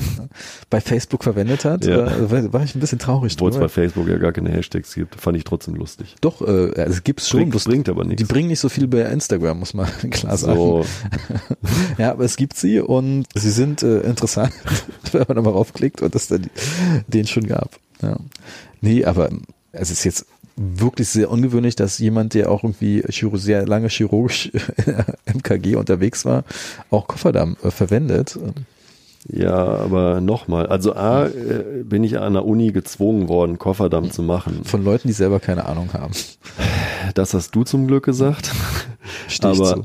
[0.70, 1.86] bei Facebook verwendet hat.
[1.86, 2.30] Ja.
[2.30, 5.16] War, war ich ein bisschen traurig Obwohl es bei Facebook ja gar keine Hashtags gibt,
[5.16, 6.16] fand ich trotzdem lustig.
[6.22, 7.50] Doch, äh, also es gibt's schon.
[7.50, 8.22] Bringt, bringt aber nichts.
[8.22, 10.56] Die bringen nicht so viel bei Instagram, muss man klar sagen.
[10.56, 10.86] So.
[11.98, 14.54] ja, aber es gibt sie und sie sind äh, interessant,
[15.12, 16.50] wenn man da mal raufklickt und es dann
[17.08, 17.80] den schon gab.
[18.02, 18.18] Ja.
[18.82, 19.30] Nee, aber
[19.72, 20.26] es ist jetzt
[20.60, 24.52] wirklich sehr ungewöhnlich, dass jemand, der auch irgendwie sehr lange chirurgisch
[25.26, 26.44] im KG unterwegs war,
[26.92, 28.38] auch Kofferdamm äh, verwendet.
[29.28, 30.68] Ja, aber nochmal.
[30.68, 34.64] Also A, äh, bin ich an der Uni gezwungen worden, Kofferdamm zu machen.
[34.64, 36.14] Von Leuten, die selber keine Ahnung haben.
[37.16, 38.52] Das hast du zum Glück gesagt.
[39.28, 39.84] Steh ich aber,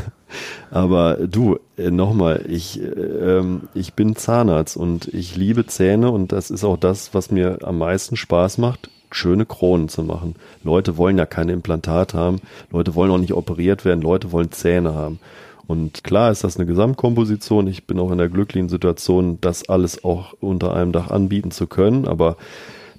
[0.70, 6.50] aber du, äh, nochmal, ich, ähm, ich bin Zahnarzt und ich liebe Zähne und das
[6.50, 10.34] ist auch das, was mir am meisten Spaß macht schöne Kronen zu machen.
[10.64, 14.94] Leute wollen ja keine Implantat haben, Leute wollen auch nicht operiert werden, Leute wollen Zähne
[14.94, 15.18] haben.
[15.66, 17.66] Und klar ist das eine Gesamtkomposition.
[17.66, 21.66] Ich bin auch in der glücklichen Situation, das alles auch unter einem Dach anbieten zu
[21.66, 22.06] können.
[22.06, 22.36] Aber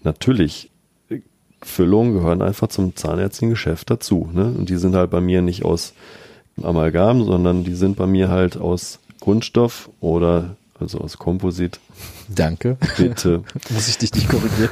[0.04, 0.70] natürlich,
[1.62, 4.30] Füllungen gehören einfach zum zahnärztlichen Geschäft dazu.
[4.34, 4.46] Ne?
[4.46, 5.94] Und die sind halt bei mir nicht aus
[6.62, 11.80] Amalgam, sondern die sind bei mir halt aus Kunststoff oder also aus Komposit.
[12.30, 12.78] Danke.
[12.98, 13.44] Bitte.
[13.72, 14.70] Muss ich dich nicht korrigieren.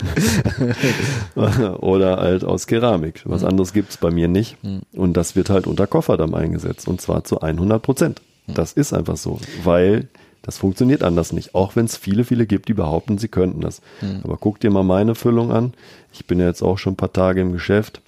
[1.81, 3.23] Oder halt aus Keramik.
[3.25, 3.47] Was mhm.
[3.47, 4.63] anderes gibt's bei mir nicht.
[4.63, 4.81] Mhm.
[4.93, 6.87] Und das wird halt unter Kofferdamm eingesetzt.
[6.87, 8.21] Und zwar zu 100 Prozent.
[8.47, 8.53] Mhm.
[8.53, 9.39] Das ist einfach so.
[9.63, 10.07] Weil
[10.41, 11.55] das funktioniert anders nicht.
[11.55, 13.81] Auch wenn es viele, viele gibt, die behaupten, sie könnten das.
[14.01, 14.21] Mhm.
[14.23, 15.73] Aber guck dir mal meine Füllung an.
[16.13, 18.01] Ich bin ja jetzt auch schon ein paar Tage im Geschäft.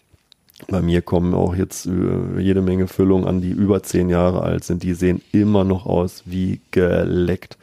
[0.68, 4.64] Bei mir kommen auch jetzt äh, jede Menge Füllungen an, die über zehn Jahre alt
[4.64, 4.84] sind.
[4.84, 7.58] Die sehen immer noch aus wie geleckt.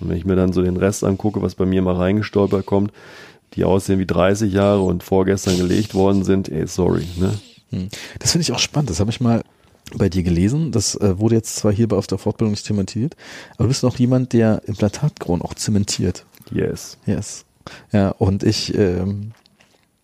[0.00, 2.92] Und wenn ich mir dann so den Rest angucke, was bei mir mal reingestolpert kommt,
[3.54, 7.06] die aussehen wie 30 Jahre und vorgestern gelegt worden sind, ey, sorry.
[7.16, 7.38] Ne?
[7.70, 7.88] Hm.
[8.18, 8.90] Das finde ich auch spannend.
[8.90, 9.42] Das habe ich mal
[9.94, 10.72] bei dir gelesen.
[10.72, 13.16] Das äh, wurde jetzt zwar hier auf der Fortbildung nicht thematisiert,
[13.54, 16.24] aber du bist auch jemand, der Implantatkronen auch zementiert.
[16.50, 16.98] Yes.
[17.06, 17.44] Yes.
[17.92, 19.32] Ja, und ich ähm,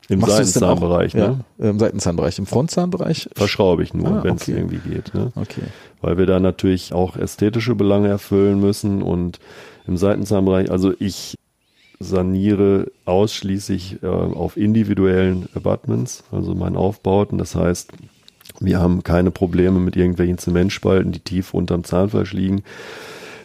[0.09, 1.45] im Seitenzahnbereich, ne?
[1.59, 2.39] Ja, Im Seitenzahnbereich.
[2.39, 3.31] Im Frontzahnbereich?
[3.35, 4.53] Verschraube ich nur, ah, wenn es okay.
[4.53, 5.15] irgendwie geht.
[5.15, 5.33] Ne?
[5.37, 5.63] Okay.
[6.01, 9.39] Weil wir da natürlich auch ästhetische Belange erfüllen müssen und
[9.87, 11.37] im Seitenzahnbereich, also ich
[12.01, 17.39] saniere ausschließlich äh, auf individuellen Abutments, also meinen Aufbauten.
[17.39, 17.93] Das heißt,
[18.61, 22.63] Wir haben keine Probleme mit irgendwelchen Zementspalten, die tief unterm Zahnfleisch liegen.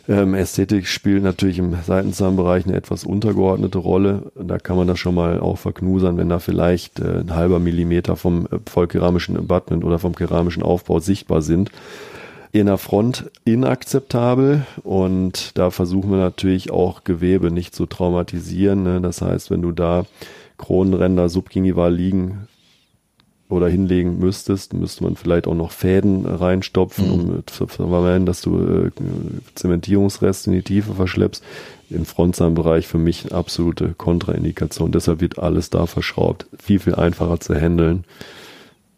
[0.07, 4.31] Ähm, Ästhetik spielt natürlich im Seitenzahnbereich eine etwas untergeordnete Rolle.
[4.35, 8.15] Da kann man das schon mal auch verknusern, wenn da vielleicht äh, ein halber Millimeter
[8.15, 11.71] vom äh, vollkeramischen Abutment oder vom keramischen Aufbau sichtbar sind.
[12.51, 18.83] In der Front inakzeptabel und da versuchen wir natürlich auch Gewebe nicht zu traumatisieren.
[18.83, 19.01] Ne?
[19.01, 20.05] Das heißt, wenn du da
[20.57, 22.47] Kronenränder subgingival liegen
[23.49, 27.13] oder hinlegen müsstest, müsste man vielleicht auch noch Fäden reinstopfen, mhm.
[27.13, 28.91] um zu vermeiden, dass du äh,
[29.55, 31.43] Zementierungsreste in die Tiefe verschleppst.
[31.89, 34.91] Im Frontzahnbereich für mich eine absolute Kontraindikation.
[34.91, 36.47] Deshalb wird alles da verschraubt.
[36.57, 38.03] Viel, viel einfacher zu handeln.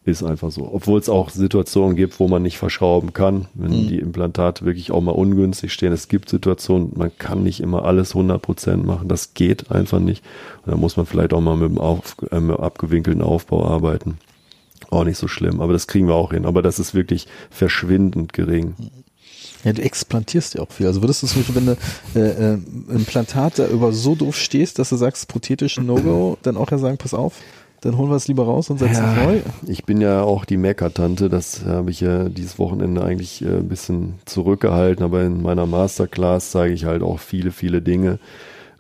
[0.10, 0.70] Ist einfach so.
[0.72, 3.88] Obwohl es auch Situationen gibt, wo man nicht verschrauben kann, wenn mhm.
[3.88, 5.94] die Implantate wirklich auch mal ungünstig stehen.
[5.94, 9.08] Es gibt Situationen, man kann nicht immer alles 100% machen.
[9.08, 10.24] Das geht einfach nicht.
[10.66, 14.18] Und da muss man vielleicht auch mal mit dem, auf, äh, mit abgewinkelten Aufbau arbeiten
[14.92, 16.46] auch nicht so schlimm, aber das kriegen wir auch hin.
[16.46, 18.74] Aber das ist wirklich verschwindend gering.
[19.64, 20.88] Ja, du explantierst ja auch viel.
[20.88, 21.78] Also würdest du zum Beispiel, wenn du
[22.16, 22.58] äh, äh,
[22.90, 26.98] Implantat da über so doof stehst, dass du sagst, prothetisch No-Go, dann auch ja sagen,
[26.98, 27.36] pass auf,
[27.82, 29.40] dann holen wir es lieber raus und setzen ja, neu.
[29.68, 33.70] Ich bin ja auch die Mecker-Tante, das habe ich ja dieses Wochenende eigentlich äh, ein
[33.70, 38.20] bisschen zurückgehalten, aber in meiner Masterclass zeige ich halt auch viele, viele Dinge,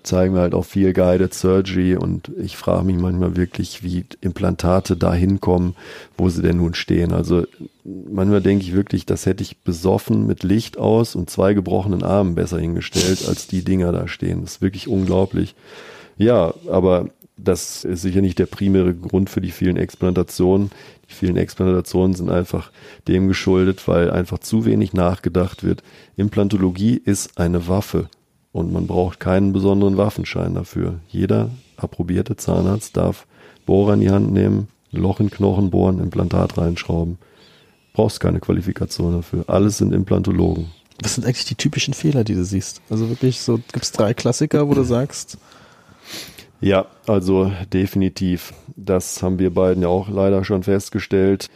[0.03, 4.97] zeigen wir halt auch viel Guided Surgery und ich frage mich manchmal wirklich, wie Implantate
[4.97, 5.75] da hinkommen,
[6.17, 7.13] wo sie denn nun stehen.
[7.13, 7.45] Also
[7.83, 12.35] manchmal denke ich wirklich, das hätte ich besoffen mit Licht aus und zwei gebrochenen Armen
[12.35, 14.41] besser hingestellt, als die Dinger da stehen.
[14.41, 15.55] Das ist wirklich unglaublich.
[16.17, 17.09] Ja, aber
[17.43, 20.71] das ist sicher nicht der primäre Grund für die vielen Explantationen.
[21.09, 22.71] Die vielen Explantationen sind einfach
[23.07, 25.83] dem geschuldet, weil einfach zu wenig nachgedacht wird.
[26.17, 28.09] Implantologie ist eine Waffe.
[28.51, 30.99] Und man braucht keinen besonderen Waffenschein dafür.
[31.07, 33.27] Jeder approbierte Zahnarzt darf
[33.65, 37.19] Bohrer in die Hand nehmen, Loch in Knochen bohren, Implantat reinschrauben.
[37.93, 39.45] Brauchst keine Qualifikation dafür.
[39.47, 40.71] Alles sind Implantologen.
[41.01, 42.81] Was sind eigentlich die typischen Fehler, die du siehst?
[42.89, 45.37] Also wirklich so, gibt es drei Klassiker, wo du sagst?
[46.61, 48.53] Ja, also definitiv.
[48.75, 51.49] Das haben wir beiden ja auch leider schon festgestellt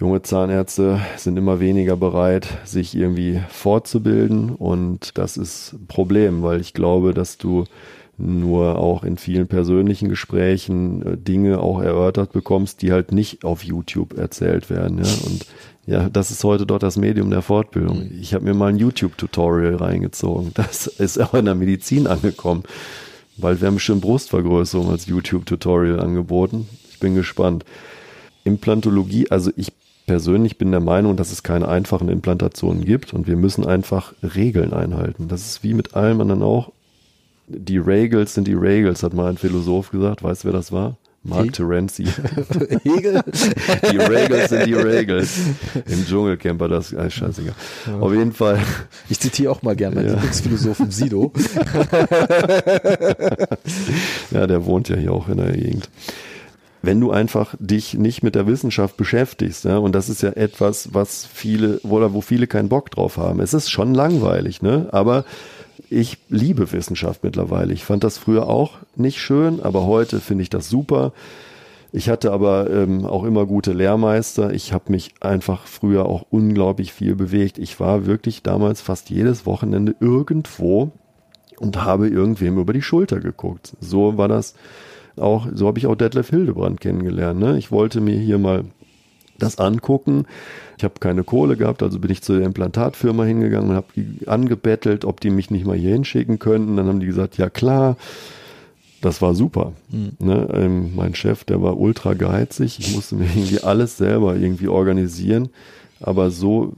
[0.00, 6.60] junge Zahnärzte sind immer weniger bereit, sich irgendwie fortzubilden und das ist ein Problem, weil
[6.60, 7.64] ich glaube, dass du
[8.16, 13.64] nur auch in vielen persönlichen Gesprächen äh, Dinge auch erörtert bekommst, die halt nicht auf
[13.64, 14.98] YouTube erzählt werden.
[14.98, 15.10] Ja?
[15.26, 15.46] Und
[15.86, 18.08] ja, das ist heute dort das Medium der Fortbildung.
[18.20, 20.52] Ich habe mir mal ein YouTube-Tutorial reingezogen.
[20.54, 22.62] Das ist auch in der Medizin angekommen.
[23.36, 26.68] Bald werden bestimmt Brustvergrößerung als YouTube-Tutorial angeboten.
[26.90, 27.64] Ich bin gespannt.
[28.44, 29.72] Implantologie, also ich
[30.06, 34.72] persönlich bin der Meinung, dass es keine einfachen Implantationen gibt und wir müssen einfach Regeln
[34.72, 35.28] einhalten.
[35.28, 36.72] Das ist wie mit allem anderen auch.
[37.46, 40.22] Die Regels sind die Regels, hat mal ein Philosoph gesagt.
[40.22, 40.96] Weißt du, wer das war?
[41.24, 42.04] Mark Terenzi.
[42.84, 43.22] Hegel?
[43.92, 45.38] die Regels sind die Regels.
[45.86, 47.54] Im Dschungelcamper das, äh, scheißegal.
[47.86, 47.98] Ja.
[47.98, 48.60] Auf jeden Fall.
[49.08, 50.14] Ich zitiere auch mal gerne meinen ja.
[50.14, 51.32] Lieblingsphilosophen Sido.
[54.30, 55.88] ja, der wohnt ja hier auch in der Gegend
[56.86, 60.92] wenn du einfach dich nicht mit der Wissenschaft beschäftigst, ja, und das ist ja etwas,
[60.92, 63.40] was viele, wo, wo viele keinen Bock drauf haben.
[63.40, 64.88] Es ist schon langweilig, ne?
[64.92, 65.24] Aber
[65.90, 67.72] ich liebe Wissenschaft mittlerweile.
[67.72, 71.12] Ich fand das früher auch nicht schön, aber heute finde ich das super.
[71.92, 74.52] Ich hatte aber ähm, auch immer gute Lehrmeister.
[74.52, 77.56] Ich habe mich einfach früher auch unglaublich viel bewegt.
[77.58, 80.90] Ich war wirklich damals fast jedes Wochenende irgendwo
[81.58, 83.76] und habe irgendwem über die Schulter geguckt.
[83.80, 84.54] So war das
[85.16, 87.38] auch, so habe ich auch Detlef Hildebrand kennengelernt.
[87.38, 87.58] Ne?
[87.58, 88.64] Ich wollte mir hier mal
[89.38, 90.26] das angucken.
[90.78, 94.26] Ich habe keine Kohle gehabt, also bin ich zu der Implantatfirma hingegangen und habe die
[94.28, 96.76] angebettelt, ob die mich nicht mal hier hinschicken könnten.
[96.76, 97.96] Dann haben die gesagt, ja klar.
[99.00, 99.74] Das war super.
[99.90, 100.12] Mhm.
[100.18, 100.48] Ne?
[100.54, 102.78] Ähm, mein Chef, der war ultra geizig.
[102.78, 105.50] Ich musste mir irgendwie alles selber irgendwie organisieren.
[106.00, 106.72] Aber so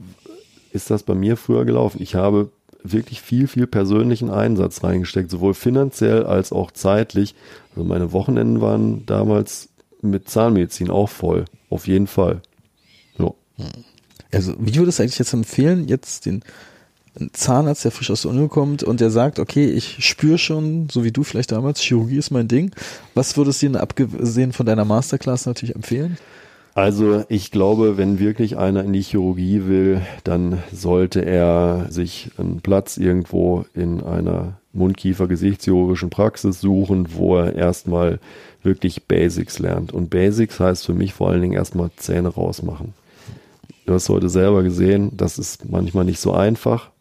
[0.73, 2.01] ist das bei mir früher gelaufen.
[2.01, 2.49] Ich habe
[2.83, 7.35] wirklich viel, viel persönlichen Einsatz reingesteckt, sowohl finanziell als auch zeitlich.
[7.75, 9.69] Also meine Wochenenden waren damals
[10.01, 11.45] mit Zahnmedizin auch voll.
[11.69, 12.41] Auf jeden Fall.
[13.17, 13.31] Ja.
[14.31, 16.43] Also, wie würdest du eigentlich jetzt empfehlen, jetzt den
[17.33, 21.03] Zahnarzt, der frisch aus der Uni kommt und der sagt, okay, ich spüre schon, so
[21.03, 22.71] wie du vielleicht damals, Chirurgie ist mein Ding.
[23.15, 26.17] Was würdest du dir abgesehen von deiner Masterclass natürlich empfehlen?
[26.77, 32.61] Also ich glaube, wenn wirklich einer in die Chirurgie will, dann sollte er sich einen
[32.61, 38.19] Platz irgendwo in einer Mundkiefer-Gesichtschirurgischen Praxis suchen, wo er erstmal
[38.61, 39.91] wirklich Basics lernt.
[39.91, 42.93] Und Basics heißt für mich vor allen Dingen erstmal Zähne rausmachen.
[43.87, 46.91] Du hast heute selber gesehen, das ist manchmal nicht so einfach.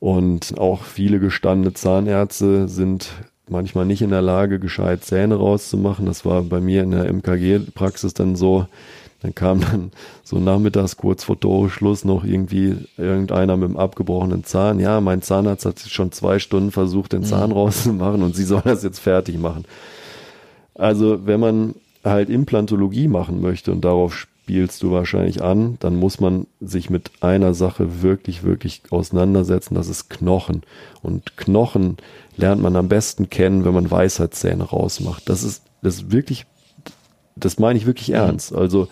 [0.00, 3.10] Und auch viele gestandene Zahnärzte sind
[3.50, 6.06] manchmal nicht in der Lage, gescheit Zähne rauszumachen.
[6.06, 8.66] Das war bei mir in der MKG-Praxis dann so,
[9.20, 9.90] Dann kam dann
[10.22, 14.78] so nachmittags kurz vor Toreschluss noch irgendwie irgendeiner mit einem abgebrochenen Zahn.
[14.78, 17.56] Ja, mein Zahnarzt hat schon zwei Stunden versucht, den Zahn mhm.
[17.56, 19.64] rauszumachen und sie soll das jetzt fertig machen.
[20.74, 26.20] Also wenn man halt Implantologie machen möchte und darauf spielst du wahrscheinlich an, dann muss
[26.20, 29.74] man sich mit einer Sache wirklich, wirklich auseinandersetzen.
[29.74, 30.62] Das ist Knochen.
[31.02, 31.96] Und Knochen
[32.38, 35.28] lernt man am besten kennen, wenn man Weisheitszähne rausmacht.
[35.28, 36.46] Das ist, das ist wirklich
[37.40, 38.14] das meine ich wirklich mhm.
[38.14, 38.54] ernst.
[38.54, 38.88] Also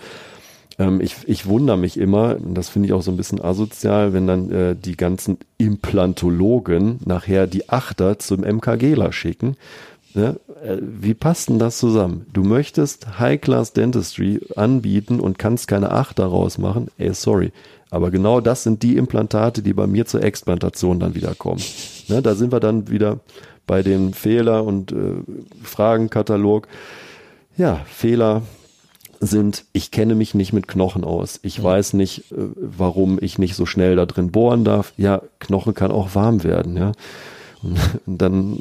[0.79, 4.13] ähm, ich, ich wundere mich immer, und das finde ich auch so ein bisschen asozial,
[4.13, 9.57] wenn dann äh, die ganzen Implantologen nachher die Achter zum MKGler schicken.
[10.17, 10.41] Ne?
[10.65, 12.25] Äh, wie passt denn das zusammen?
[12.33, 16.89] Du möchtest High-Class Dentistry anbieten und kannst keine Achter rausmachen?
[16.97, 17.53] Ey, sorry.
[17.91, 21.63] Aber genau das sind die Implantate, die bei mir zur Explantation dann wieder kommen.
[22.09, 22.23] Ne?
[22.23, 23.21] Da sind wir dann wieder
[23.67, 25.17] bei dem Fehler und äh,
[25.63, 26.67] Fragenkatalog.
[27.59, 28.41] Ja, Fehler
[29.21, 31.41] sind, ich kenne mich nicht mit Knochen aus.
[31.43, 31.65] Ich mhm.
[31.65, 34.95] weiß nicht, äh, warum ich nicht so schnell da drin bohren darf.
[34.97, 36.93] Ja, Knochen kann auch warm werden, ja.
[37.63, 38.59] Und, dann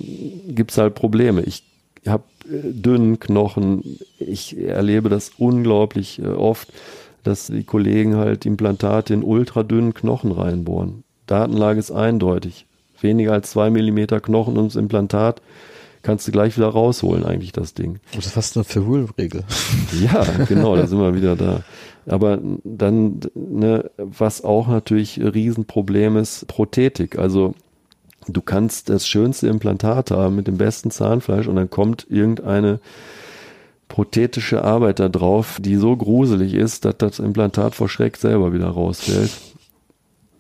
[0.47, 1.41] gibt's halt Probleme.
[1.41, 1.63] Ich
[2.07, 3.99] habe äh, dünnen Knochen.
[4.19, 6.71] Ich erlebe das unglaublich äh, oft,
[7.23, 11.03] dass die Kollegen halt Implantate in ultradünnen Knochen reinbohren.
[11.27, 12.65] Datenlage ist eindeutig.
[13.01, 15.41] Weniger als zwei Millimeter Knochen ums Implantat
[16.05, 17.99] kannst du gleich wieder rausholen, eigentlich das Ding.
[18.15, 19.43] Das ist fast eine Verhüllregel.
[20.01, 21.63] Ja, genau, da sind wir wieder da.
[22.05, 27.17] Aber dann, ne, was auch natürlich ein Riesenproblem ist, Prothetik.
[27.17, 27.55] Also
[28.27, 32.79] du kannst das schönste Implantat haben mit dem besten Zahnfleisch und dann kommt irgendeine
[33.87, 38.67] prothetische Arbeit da drauf, die so gruselig ist, dass das Implantat vor Schreck selber wieder
[38.67, 39.31] rausfällt.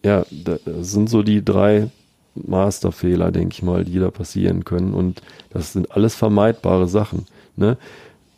[0.03, 1.89] Ja, das sind so die drei
[2.35, 4.93] Masterfehler, denke ich mal, die da passieren können.
[4.93, 5.21] Und
[5.51, 7.25] das sind alles vermeidbare Sachen.
[7.55, 7.77] Ne?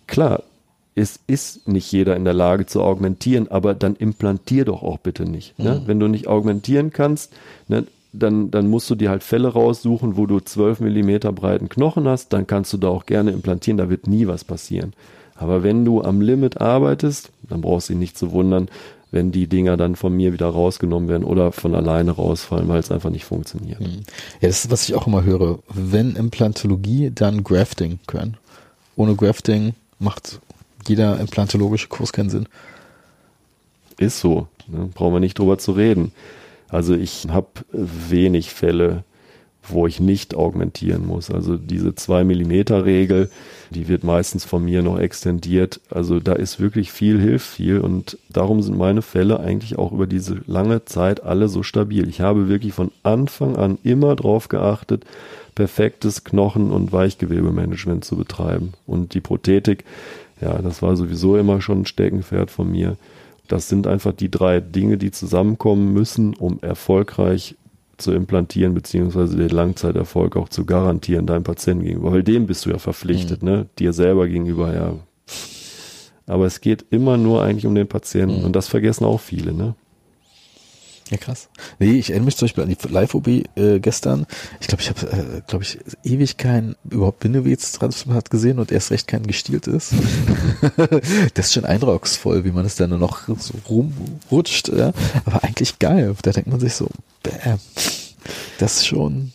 [0.08, 0.44] Klar,
[0.96, 5.24] es ist nicht jeder in der Lage zu augmentieren, aber dann implantier doch auch bitte
[5.24, 5.58] nicht.
[5.60, 5.82] Ne?
[5.82, 5.88] Mhm.
[5.88, 7.34] Wenn du nicht augmentieren kannst,
[7.68, 7.86] ne,
[8.18, 12.34] dann, dann musst du dir halt Fälle raussuchen, wo du 12 Millimeter breiten Knochen hast,
[12.34, 14.94] dann kannst du da auch gerne implantieren, da wird nie was passieren.
[15.36, 18.70] Aber wenn du am Limit arbeitest, dann brauchst du dich nicht zu wundern,
[19.12, 22.92] wenn die Dinger dann von mir wieder rausgenommen werden oder von alleine rausfallen, weil es
[22.92, 23.80] einfach nicht funktioniert.
[23.80, 24.04] Hm.
[24.42, 25.60] Ja, das ist, was ich auch immer höre.
[25.70, 28.38] Wenn Implantologie, dann Grafting können.
[28.96, 30.40] Ohne Grafting macht
[30.88, 32.48] jeder implantologische Kurs keinen Sinn.
[33.98, 34.48] Ist so.
[34.68, 34.90] Ne?
[34.94, 36.12] Brauchen wir nicht drüber zu reden.
[36.70, 39.04] Also ich habe wenig Fälle,
[39.70, 41.30] wo ich nicht augmentieren muss.
[41.30, 43.30] Also diese 2 Millimeter Regel,
[43.70, 45.82] die wird meistens von mir noch extendiert.
[45.90, 50.08] Also da ist wirklich viel, hilft viel und darum sind meine Fälle eigentlich auch über
[50.08, 52.08] diese lange Zeit alle so stabil.
[52.08, 55.06] Ich habe wirklich von Anfang an immer drauf geachtet,
[55.56, 58.74] perfektes Knochen- und Weichgewebemanagement zu betreiben.
[58.86, 59.84] Und die Prothetik,
[60.40, 62.96] ja, das war sowieso immer schon ein Steckenpferd von mir.
[63.48, 67.56] Das sind einfach die drei Dinge, die zusammenkommen müssen, um erfolgreich
[67.98, 72.12] zu implantieren, beziehungsweise den Langzeiterfolg auch zu garantieren deinem Patienten gegenüber.
[72.12, 73.50] Weil dem bist du ja verpflichtet, mhm.
[73.50, 73.66] ne?
[73.80, 74.94] Dir selber gegenüber, ja.
[76.28, 78.46] Aber es geht immer nur eigentlich um den Patienten mhm.
[78.46, 79.76] und das vergessen auch viele, ne?
[81.10, 81.48] Ja, krass.
[81.80, 84.26] Nee, ich erinnere mich zum Beispiel an die Live-OB äh, gestern.
[84.60, 89.08] Ich glaube, ich habe, äh, glaube ich, ewig kein überhaupt Bindewebstransplantat gesehen und erst recht
[89.08, 89.92] kein gestieltes.
[91.34, 94.70] das ist schon eindrucksvoll, wie man es dann noch so rumrutscht.
[94.70, 94.92] Ja?
[95.26, 96.16] Aber eigentlich geil.
[96.22, 96.90] Da denkt man sich so,
[97.24, 97.60] bäm,
[98.60, 99.32] das ist schon.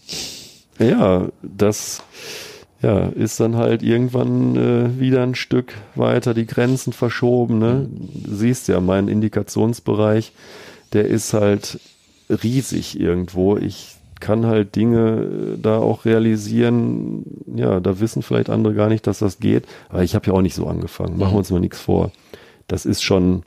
[0.79, 2.03] Ja, das
[2.83, 7.59] ja, ist dann halt irgendwann äh, wieder ein Stück weiter die Grenzen verschoben.
[7.59, 7.89] Ne?
[7.89, 10.33] Du siehst ja, mein Indikationsbereich
[10.93, 11.81] der ist halt
[12.29, 13.57] riesig irgendwo.
[13.57, 17.25] Ich kann halt Dinge äh, da auch realisieren.
[17.55, 19.67] Ja, da wissen vielleicht andere gar nicht, dass das geht.
[19.89, 21.19] Aber ich habe ja auch nicht so angefangen.
[21.19, 22.13] Machen wir uns mal nichts vor.
[22.69, 23.43] Das ist schon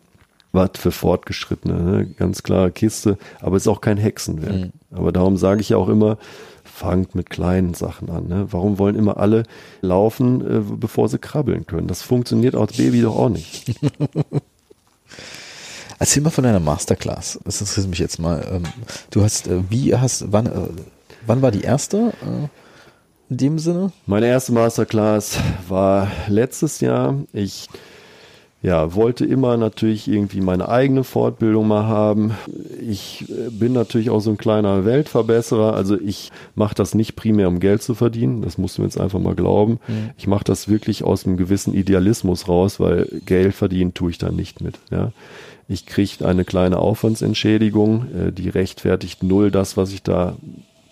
[0.51, 2.05] was für Fortgeschrittene, ne?
[2.17, 3.17] ganz klare Kiste.
[3.41, 4.53] Aber es ist auch kein Hexenwerk.
[4.55, 4.71] Mhm.
[4.91, 6.17] Aber darum sage ich ja auch immer,
[6.63, 8.27] fangt mit kleinen Sachen an.
[8.27, 8.47] Ne?
[8.51, 9.43] Warum wollen immer alle
[9.81, 11.87] laufen, äh, bevor sie krabbeln können?
[11.87, 13.75] Das funktioniert als Baby doch auch nicht.
[16.05, 17.39] Erzähl mal von deiner Masterclass.
[17.45, 18.45] Das interessiert mich jetzt mal.
[18.51, 18.61] Ähm,
[19.09, 20.51] du hast, äh, wie hast, wann, äh,
[21.25, 22.13] wann war die erste?
[22.21, 22.47] Äh,
[23.31, 23.91] in dem Sinne?
[24.05, 27.15] Meine erste Masterclass war letztes Jahr.
[27.33, 27.67] Ich
[28.65, 32.31] ja, wollte immer natürlich irgendwie meine eigene Fortbildung mal haben.
[32.81, 35.75] Ich bin natürlich auch so ein kleiner Weltverbesserer.
[35.75, 38.41] Also ich mache das nicht primär, um Geld zu verdienen.
[38.41, 39.73] Das musst du mir jetzt einfach mal glauben.
[39.87, 40.09] Mhm.
[40.17, 44.31] Ich mache das wirklich aus einem gewissen Idealismus raus, weil Geld verdienen tue ich da
[44.31, 44.79] nicht mit.
[44.89, 45.11] Ja.
[45.67, 50.37] Ich kriege eine kleine Aufwandsentschädigung, äh, die rechtfertigt null das, was ich da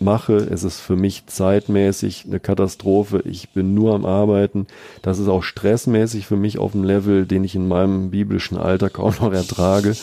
[0.03, 0.35] mache.
[0.35, 3.21] Es ist für mich zeitmäßig eine Katastrophe.
[3.25, 4.67] Ich bin nur am Arbeiten.
[5.01, 8.89] Das ist auch stressmäßig für mich auf einem Level, den ich in meinem biblischen Alter
[8.89, 9.95] kaum noch ertrage.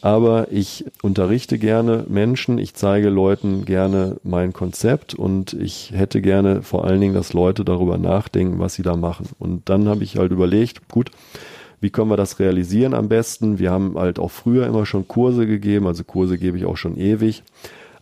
[0.00, 6.62] Aber ich unterrichte gerne Menschen, ich zeige Leuten gerne mein Konzept und ich hätte gerne
[6.62, 9.28] vor allen Dingen, dass Leute darüber nachdenken, was sie da machen.
[9.40, 11.10] Und dann habe ich halt überlegt, gut,
[11.80, 13.58] wie können wir das realisieren am besten?
[13.58, 16.96] Wir haben halt auch früher immer schon Kurse gegeben, also Kurse gebe ich auch schon
[16.96, 17.42] ewig.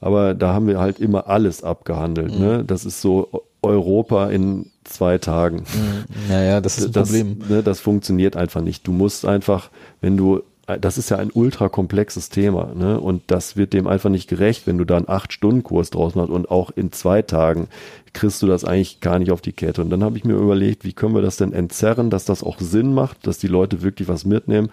[0.01, 2.35] Aber da haben wir halt immer alles abgehandelt.
[2.35, 2.45] Mhm.
[2.45, 2.65] Ne?
[2.65, 5.59] Das ist so Europa in zwei Tagen.
[5.59, 6.05] Mhm.
[6.29, 7.39] Naja, das ist ein das, Problem.
[7.49, 8.87] Ne, das funktioniert einfach nicht.
[8.87, 9.71] Du musst einfach,
[10.01, 12.99] wenn du das ist ja ein ultra komplexes Thema, ne?
[12.99, 16.51] Und das wird dem einfach nicht gerecht, wenn du da einen Acht-Stunden-Kurs draus machst und
[16.51, 17.69] auch in zwei Tagen
[18.13, 19.83] kriegst du das eigentlich gar nicht auf die Kette.
[19.83, 22.59] Und dann habe ich mir überlegt, wie können wir das denn entzerren, dass das auch
[22.59, 24.71] Sinn macht, dass die Leute wirklich was mitnehmen.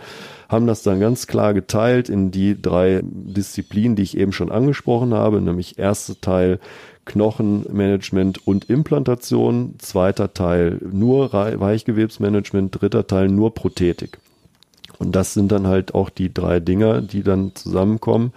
[0.49, 5.13] Haben das dann ganz klar geteilt in die drei Disziplinen, die ich eben schon angesprochen
[5.13, 6.59] habe, nämlich erster Teil
[7.05, 14.19] Knochenmanagement und Implantation, zweiter Teil nur Weichgewebsmanagement, dritter Teil nur Prothetik.
[15.03, 18.33] Und das sind dann halt auch die drei Dinger, die dann zusammenkommen,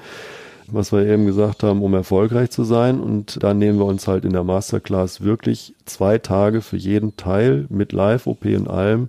[0.68, 3.00] was wir eben gesagt haben, um erfolgreich zu sein.
[3.00, 7.66] Und da nehmen wir uns halt in der Masterclass wirklich zwei Tage für jeden Teil
[7.68, 9.08] mit Live-OP und allem.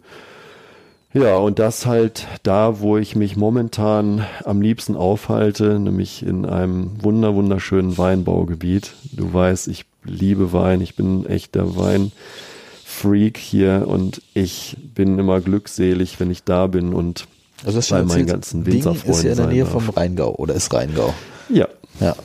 [1.13, 6.91] Ja, und das halt da, wo ich mich momentan am liebsten aufhalte, nämlich in einem
[7.01, 8.93] wunder, wunderschönen Weinbaugebiet.
[9.13, 15.41] Du weißt, ich liebe Wein, ich bin echt der Weinfreak hier und ich bin immer
[15.41, 17.27] glückselig, wenn ich da bin und
[17.65, 20.73] also das bei meinen ganzen Winzerfreunden ist ja in der Nähe vom Rheingau oder ist
[20.73, 21.13] Rheingau.
[21.49, 21.67] Ja.
[21.99, 22.15] Ja.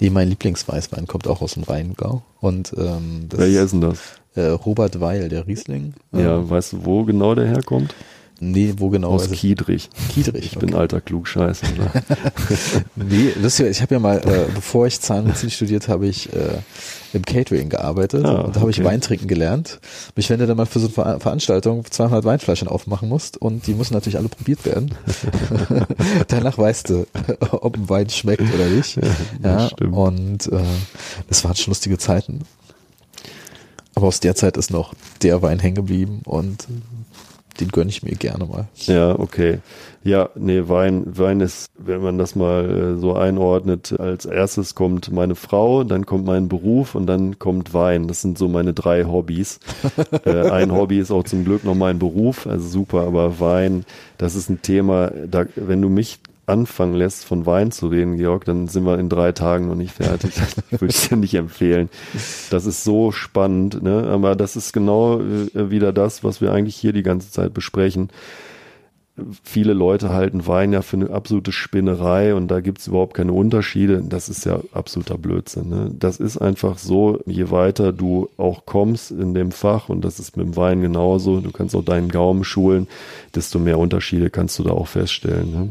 [0.00, 2.22] Nee, mein Lieblingsweißwein kommt auch aus dem Rheingau.
[2.40, 3.98] Und ähm, das Wer ist denn das?
[4.34, 5.94] Äh, Robert Weil, der Riesling.
[6.12, 7.94] Ja, ähm, weißt du, wo genau der herkommt?
[8.42, 9.10] Nee, wo genau?
[9.10, 9.90] Aus Kiedrich.
[10.14, 10.46] Kiedrich.
[10.46, 10.66] Ich okay.
[10.66, 11.66] bin alter Klugscheißer.
[11.72, 11.90] Ne?
[12.96, 16.58] nee, das ist, ich habe ja mal, äh, bevor ich Zahnmedizin studiert habe, ich äh,
[17.12, 18.80] im Catering gearbeitet ah, und da habe okay.
[18.80, 19.78] ich Weintrinken gelernt.
[20.16, 23.74] Ich wenn du dann mal für so eine Veranstaltung 200 Weinflaschen aufmachen musst und die
[23.74, 24.94] müssen natürlich alle probiert werden.
[26.28, 27.06] Danach weißt du,
[27.50, 28.96] ob ein Wein schmeckt oder nicht.
[29.42, 30.60] Ja, ja und äh,
[31.28, 32.40] das waren schon lustige Zeiten.
[33.94, 36.66] Aber aus der Zeit ist noch der Wein hängen geblieben und
[37.58, 38.68] den gönne ich mir gerne mal.
[38.86, 39.58] Ja, okay.
[40.02, 45.12] Ja, nee, Wein, Wein ist, wenn man das mal äh, so einordnet, als erstes kommt
[45.12, 48.08] meine Frau, dann kommt mein Beruf und dann kommt Wein.
[48.08, 49.60] Das sind so meine drei Hobbys.
[50.24, 53.84] äh, ein Hobby ist auch zum Glück noch mein Beruf, also super, aber Wein,
[54.16, 56.18] das ist ein Thema, da, wenn du mich
[56.50, 59.92] anfangen lässt, von Wein zu reden, Georg, dann sind wir in drei Tagen noch nicht
[59.92, 60.34] fertig.
[60.70, 61.88] Das würde ich dir nicht empfehlen.
[62.50, 64.04] Das ist so spannend, ne?
[64.08, 68.10] aber das ist genau äh, wieder das, was wir eigentlich hier die ganze Zeit besprechen.
[69.42, 73.32] Viele Leute halten Wein ja für eine absolute Spinnerei und da gibt es überhaupt keine
[73.32, 74.02] Unterschiede.
[74.06, 75.68] Das ist ja absoluter Blödsinn.
[75.68, 75.90] Ne?
[75.98, 80.36] Das ist einfach so, je weiter du auch kommst in dem Fach, und das ist
[80.36, 82.88] mit dem Wein genauso, du kannst auch deinen Gaumen schulen,
[83.34, 85.50] desto mehr Unterschiede kannst du da auch feststellen.
[85.50, 85.68] Ne?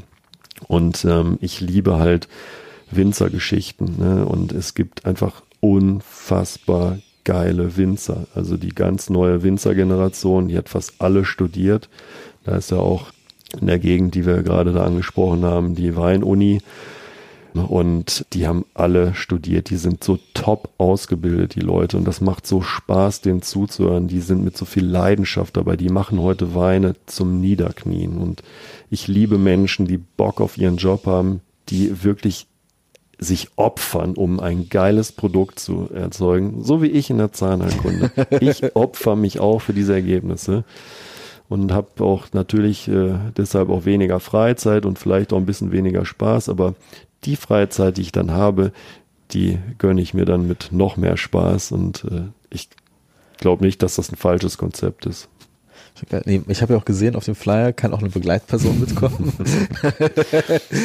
[0.67, 2.27] Und ähm, ich liebe halt
[2.91, 3.97] Winzergeschichten.
[3.97, 4.25] Ne?
[4.25, 8.27] Und es gibt einfach unfassbar geile Winzer.
[8.33, 11.89] Also die ganz neue Winzergeneration, die hat fast alle studiert.
[12.43, 13.07] Da ist ja auch
[13.59, 16.61] in der Gegend, die wir gerade da angesprochen haben, die Weinuni.
[17.53, 21.97] Und die haben alle studiert, die sind so top ausgebildet, die Leute.
[21.97, 24.07] Und das macht so Spaß, denen zuzuhören.
[24.07, 25.75] Die sind mit so viel Leidenschaft dabei.
[25.75, 28.17] Die machen heute Weine zum Niederknien.
[28.17, 28.43] Und
[28.89, 32.47] ich liebe Menschen, die Bock auf ihren Job haben, die wirklich
[33.17, 36.63] sich opfern, um ein geiles Produkt zu erzeugen.
[36.63, 38.11] So wie ich in der Zahnheilkunde.
[38.39, 40.63] Ich opfer mich auch für diese Ergebnisse
[41.49, 46.05] und habe auch natürlich äh, deshalb auch weniger Freizeit und vielleicht auch ein bisschen weniger
[46.05, 46.75] Spaß, aber
[47.25, 48.71] die Freizeit, die ich dann habe,
[49.31, 52.69] die gönne ich mir dann mit noch mehr Spaß und äh, ich
[53.37, 55.29] glaube nicht, dass das ein falsches Konzept ist.
[56.47, 59.33] Ich habe ja auch gesehen, auf dem Flyer kann auch eine Begleitperson mitkommen.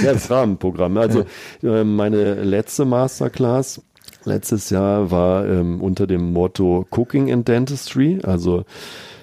[0.03, 0.97] ja, das Rahmenprogramm.
[0.97, 1.24] Also
[1.62, 3.80] äh, meine letzte Masterclass
[4.24, 8.20] letztes Jahr war ähm, unter dem Motto Cooking in Dentistry.
[8.22, 8.64] Also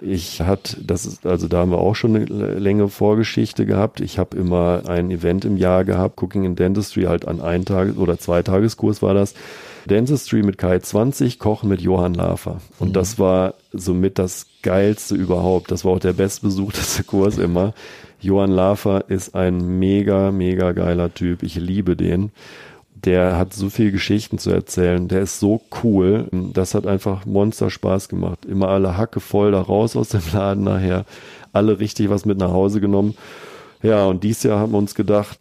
[0.01, 4.01] ich hat, das ist, also da haben wir auch schon eine längere Vorgeschichte gehabt.
[4.01, 7.97] Ich habe immer ein Event im Jahr gehabt, Cooking in Dentistry, halt an ein Tages-
[7.97, 9.33] oder zwei Tageskurs war das.
[9.85, 12.61] Dentistry mit K20, Kochen mit Johann Lafer.
[12.79, 12.93] Und mhm.
[12.93, 15.71] das war somit das geilste überhaupt.
[15.71, 17.73] Das war auch der bestbesuchteste Kurs immer.
[18.19, 21.41] Johann Lafer ist ein mega, mega geiler Typ.
[21.41, 22.31] Ich liebe den
[23.03, 26.27] der hat so viel Geschichten zu erzählen, der ist so cool.
[26.53, 28.45] Das hat einfach Monster Spaß gemacht.
[28.45, 31.05] Immer alle Hacke voll da raus aus dem Laden nachher.
[31.53, 33.15] Alle richtig was mit nach Hause genommen.
[33.81, 35.39] Ja, und dieses Jahr haben wir uns gedacht,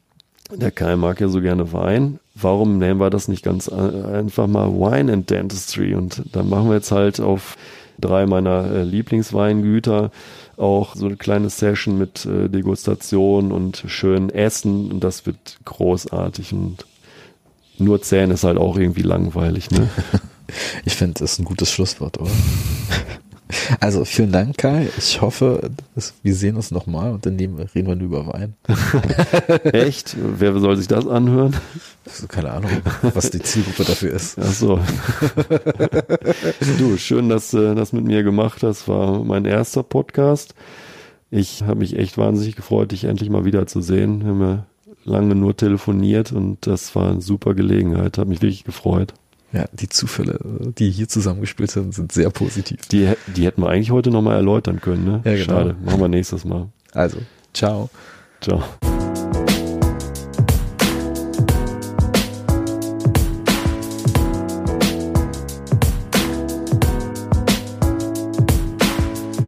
[0.52, 2.18] Der Kai mag ja so gerne Wein.
[2.34, 5.94] Warum nennen wir das nicht ganz einfach mal Wine and Dentistry?
[5.94, 7.56] Und dann machen wir jetzt halt auf
[8.00, 10.10] drei meiner äh, Lieblingsweingüter
[10.56, 14.90] auch so eine kleine Session mit äh, Degustation und schön Essen.
[14.90, 16.52] Und das wird großartig.
[16.52, 16.84] Und
[17.80, 19.88] nur Zähne ist halt auch irgendwie langweilig, ne?
[20.84, 22.30] ich finde, das ist ein gutes Schlusswort, oder?
[23.80, 24.88] Also vielen Dank, Kai.
[24.96, 25.70] Ich hoffe,
[26.22, 28.54] wir sehen uns nochmal und dann reden wir nur über Wein.
[29.72, 30.16] Echt?
[30.16, 31.56] Wer soll sich das anhören?
[32.06, 32.70] Also keine Ahnung,
[33.14, 34.38] was die Zielgruppe dafür ist.
[34.40, 34.78] Ach so.
[36.78, 38.86] du, schön, dass du das mit mir gemacht hast.
[38.86, 40.54] War mein erster Podcast.
[41.30, 44.22] Ich habe mich echt wahnsinnig gefreut, dich endlich mal wieder zu sehen.
[44.22, 44.66] Wir haben ja
[45.04, 48.18] lange nur telefoniert und das war eine super Gelegenheit.
[48.18, 49.14] Hat mich wirklich gefreut.
[49.52, 50.38] Ja, die Zufälle,
[50.78, 52.86] die hier zusammengespielt sind, sind sehr positiv.
[52.86, 55.22] Die, die hätten wir eigentlich heute nochmal erläutern können, ne?
[55.24, 55.44] Ja, genau.
[55.44, 55.76] Schade.
[55.84, 56.68] Machen wir nächstes Mal.
[56.92, 57.18] Also,
[57.52, 57.90] ciao.
[58.40, 58.62] Ciao.